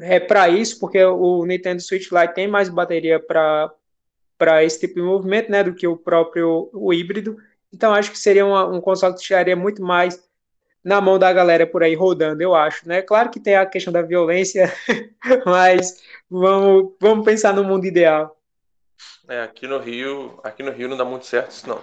é 0.00 0.18
para 0.18 0.48
isso, 0.48 0.78
porque 0.78 1.02
o 1.04 1.44
Nintendo 1.44 1.82
Switch 1.82 2.10
Lite 2.10 2.34
tem 2.34 2.48
mais 2.48 2.68
bateria 2.68 3.20
para 3.20 4.64
esse 4.64 4.80
tipo 4.80 4.94
de 4.94 5.02
movimento, 5.02 5.50
né, 5.50 5.62
do 5.62 5.74
que 5.74 5.86
o 5.86 5.96
próprio 5.96 6.70
o 6.72 6.92
híbrido. 6.92 7.36
Então 7.72 7.92
acho 7.92 8.10
que 8.10 8.18
seria 8.18 8.46
uma, 8.46 8.66
um 8.66 8.80
console 8.80 9.14
que 9.14 9.20
estaria 9.20 9.56
muito 9.56 9.82
mais 9.82 10.24
na 10.82 11.00
mão 11.00 11.18
da 11.18 11.32
galera 11.32 11.66
por 11.66 11.82
aí 11.82 11.94
rodando, 11.94 12.40
eu 12.40 12.54
acho, 12.54 12.88
né? 12.88 13.02
Claro 13.02 13.28
que 13.28 13.40
tem 13.40 13.56
a 13.56 13.66
questão 13.66 13.92
da 13.92 14.02
violência, 14.02 14.72
mas 15.44 16.00
vamos, 16.30 16.94
vamos 17.00 17.24
pensar 17.24 17.52
no 17.52 17.64
mundo 17.64 17.84
ideal. 17.86 18.40
É, 19.28 19.42
aqui 19.42 19.66
no 19.66 19.78
Rio, 19.78 20.38
aqui 20.44 20.62
no 20.62 20.70
Rio 20.70 20.88
não 20.88 20.96
dá 20.96 21.04
muito 21.04 21.26
certo 21.26 21.50
isso 21.50 21.68
não. 21.68 21.82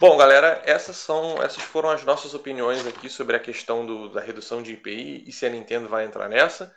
Bom, 0.00 0.16
galera, 0.16 0.62
essas 0.64 0.96
são, 0.96 1.42
essas 1.42 1.62
foram 1.62 1.90
as 1.90 2.04
nossas 2.04 2.32
opiniões 2.32 2.86
aqui 2.86 3.10
sobre 3.10 3.36
a 3.36 3.40
questão 3.40 3.84
do, 3.84 4.08
da 4.08 4.20
redução 4.20 4.62
de 4.62 4.72
IPI 4.72 5.24
e 5.26 5.32
se 5.32 5.44
a 5.44 5.50
Nintendo 5.50 5.88
vai 5.88 6.06
entrar 6.06 6.28
nessa. 6.28 6.74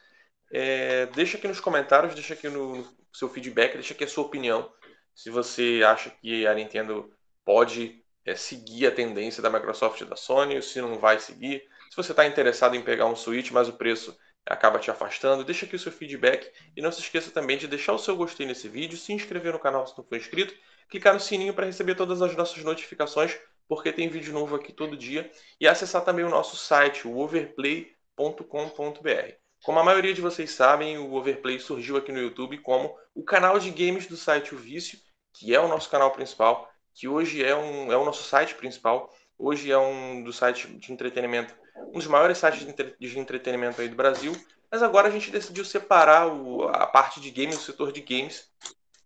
É, 0.52 1.06
deixa 1.08 1.38
aqui 1.38 1.48
nos 1.48 1.60
comentários, 1.60 2.14
deixa 2.14 2.34
aqui 2.34 2.50
no 2.50 2.86
seu 3.14 3.30
feedback, 3.30 3.74
deixa 3.74 3.94
aqui 3.94 4.04
a 4.04 4.08
sua 4.08 4.26
opinião. 4.26 4.72
Se 5.16 5.30
você 5.30 5.82
acha 5.86 6.10
que 6.10 6.46
a 6.46 6.54
Nintendo 6.54 7.10
pode 7.46 8.04
é, 8.26 8.36
seguir 8.36 8.88
a 8.88 8.92
tendência 8.92 9.42
da 9.42 9.50
Microsoft 9.50 10.02
e 10.02 10.06
da 10.06 10.16
Sony, 10.16 10.56
ou 10.56 10.62
se 10.62 10.82
não 10.82 11.00
vai 11.00 11.20
seguir. 11.20 11.64
Se 11.90 11.96
você 11.96 12.12
está 12.12 12.26
interessado 12.26 12.76
em 12.76 12.82
pegar 12.82 13.06
um 13.06 13.16
Switch, 13.16 13.52
mas 13.52 13.68
o 13.68 13.74
preço 13.74 14.18
acaba 14.46 14.80
te 14.80 14.90
afastando, 14.90 15.44
deixa 15.44 15.66
aqui 15.66 15.76
o 15.76 15.80
seu 15.80 15.92
feedback 15.92 16.52
e 16.76 16.82
não 16.82 16.92
se 16.92 17.00
esqueça 17.00 17.32
também 17.32 17.58
de 17.58 17.68
deixar 17.68 17.94
o 17.94 18.00
seu 18.00 18.16
gostei 18.16 18.46
nesse 18.46 18.68
vídeo, 18.68 18.98
se 18.98 19.14
inscrever 19.14 19.54
no 19.54 19.60
canal 19.60 19.86
se 19.86 19.98
não 19.98 20.04
for 20.04 20.18
inscrito, 20.18 20.54
clicar 20.90 21.14
no 21.14 21.20
sininho 21.20 21.54
para 21.54 21.66
receber 21.66 21.96
todas 21.96 22.22
as 22.22 22.36
nossas 22.36 22.64
notificações, 22.64 23.38
porque 23.68 23.94
tem 23.94 24.10
vídeo 24.10 24.34
novo 24.34 24.56
aqui 24.56 24.74
todo 24.74 24.98
dia, 24.98 25.32
e 25.60 25.68
acessar 25.68 26.04
também 26.04 26.26
o 26.26 26.30
nosso 26.30 26.58
site, 26.58 27.08
o 27.08 27.18
overplay.com.br. 27.18 29.41
Como 29.64 29.78
a 29.78 29.84
maioria 29.84 30.14
de 30.14 30.22
vocês 30.22 30.52
sabem, 30.52 30.98
o 30.98 31.14
Overplay 31.14 31.60
surgiu 31.60 31.96
aqui 31.96 32.12
no 32.12 32.20
YouTube 32.20 32.58
como 32.60 32.98
o 33.14 33.24
canal 33.24 33.60
de 33.60 33.70
games 33.70 34.08
do 34.08 34.18
site 34.18 34.56
O 34.56 34.58
Vício, 34.58 34.98
que 35.34 35.54
é 35.54 35.60
o 35.60 35.68
nosso 35.68 35.88
canal 35.88 36.10
principal, 36.12 36.68
que 36.96 37.08
hoje 37.08 37.44
é, 37.44 37.56
um, 37.56 37.92
é 37.92 37.96
o 37.96 38.04
nosso 38.04 38.24
site 38.24 38.56
principal, 38.56 39.14
hoje 39.38 39.72
é 39.72 39.78
um 39.78 40.24
dos 40.24 40.38
sites 40.38 40.68
de 40.80 40.92
entretenimento, 40.92 41.54
um 41.90 42.00
dos 42.00 42.08
maiores 42.08 42.40
sites 42.40 42.62
de, 42.62 42.70
entre, 42.70 42.96
de 43.00 43.20
entretenimento 43.20 43.80
aí 43.80 43.88
do 43.88 43.96
Brasil, 43.96 44.34
mas 44.72 44.82
agora 44.82 45.10
a 45.10 45.12
gente 45.12 45.30
decidiu 45.30 45.64
separar 45.64 46.28
o, 46.28 46.64
a 46.64 46.88
parte 46.88 47.22
de 47.22 47.30
games, 47.30 47.58
o 47.58 47.62
setor 47.62 47.92
de 47.92 48.02
games. 48.02 48.50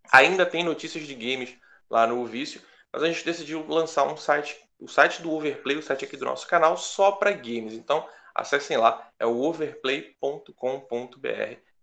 Ainda 0.09 0.45
tem 0.45 0.63
notícias 0.63 1.05
de 1.05 1.15
games 1.15 1.53
lá 1.89 2.07
no 2.07 2.25
Vício, 2.25 2.61
mas 2.93 3.03
a 3.03 3.07
gente 3.07 3.25
decidiu 3.25 3.65
lançar 3.67 4.05
um 4.05 4.15
site, 4.15 4.57
o 4.79 4.87
site 4.87 5.21
do 5.21 5.33
Overplay, 5.33 5.75
o 5.75 5.83
site 5.83 6.05
aqui 6.05 6.15
do 6.15 6.23
nosso 6.23 6.47
canal, 6.47 6.77
só 6.77 7.11
para 7.11 7.31
games. 7.31 7.73
Então, 7.73 8.07
acessem 8.35 8.77
lá, 8.77 9.09
é 9.17 9.25
o 9.25 9.41
overplay.com.br. 9.41 11.29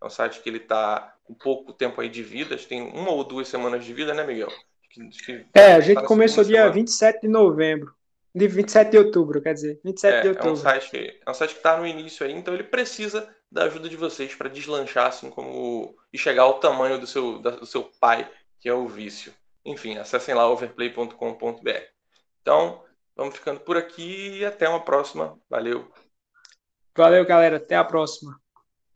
É 0.00 0.04
um 0.04 0.10
site 0.10 0.40
que 0.40 0.48
ele 0.48 0.58
está 0.58 1.14
com 1.24 1.32
pouco 1.32 1.72
tempo 1.72 2.00
aí 2.00 2.08
de 2.08 2.22
vida, 2.22 2.56
tem 2.56 2.82
uma 2.82 3.10
ou 3.10 3.24
duas 3.24 3.48
semanas 3.48 3.84
de 3.84 3.94
vida, 3.94 4.12
né, 4.12 4.24
Miguel? 4.24 4.52
Que, 4.90 5.46
é, 5.54 5.72
a 5.72 5.80
gente 5.80 6.04
começou 6.04 6.44
dia 6.44 6.56
semana. 6.56 6.72
27 6.74 7.22
de 7.22 7.28
novembro. 7.28 7.94
De 8.34 8.46
27 8.46 8.90
de 8.90 8.98
outubro, 8.98 9.40
quer 9.40 9.54
dizer. 9.54 9.80
27 9.82 10.14
é, 10.14 10.20
de 10.20 10.28
outubro. 10.28 10.48
É 10.48 10.52
um 10.52 10.56
site, 10.56 11.20
é 11.24 11.30
um 11.30 11.34
site 11.34 11.50
que 11.52 11.56
está 11.58 11.78
no 11.78 11.86
início 11.86 12.26
aí, 12.26 12.32
então 12.32 12.52
ele 12.52 12.64
precisa 12.64 13.28
da 13.50 13.64
ajuda 13.64 13.88
de 13.88 13.96
vocês 13.96 14.34
para 14.34 14.48
deslanchar 14.48 15.06
assim 15.06 15.30
como 15.30 15.94
e 16.12 16.18
chegar 16.18 16.42
ao 16.42 16.58
tamanho 16.58 16.98
do 16.98 17.06
seu, 17.06 17.38
do 17.38 17.66
seu 17.66 17.84
pai, 18.00 18.30
que 18.60 18.68
é 18.68 18.74
o 18.74 18.88
vício. 18.88 19.32
Enfim, 19.64 19.96
acessem 19.96 20.34
lá 20.34 20.48
overplay.com.br. 20.48 21.70
Então, 22.40 22.82
vamos 23.14 23.36
ficando 23.36 23.60
por 23.60 23.76
aqui 23.76 24.38
e 24.38 24.44
até 24.44 24.68
uma 24.68 24.80
próxima. 24.80 25.38
Valeu. 25.48 25.90
Valeu, 26.96 27.24
galera. 27.26 27.56
Até 27.58 27.76
a 27.76 27.84
próxima. 27.84 28.41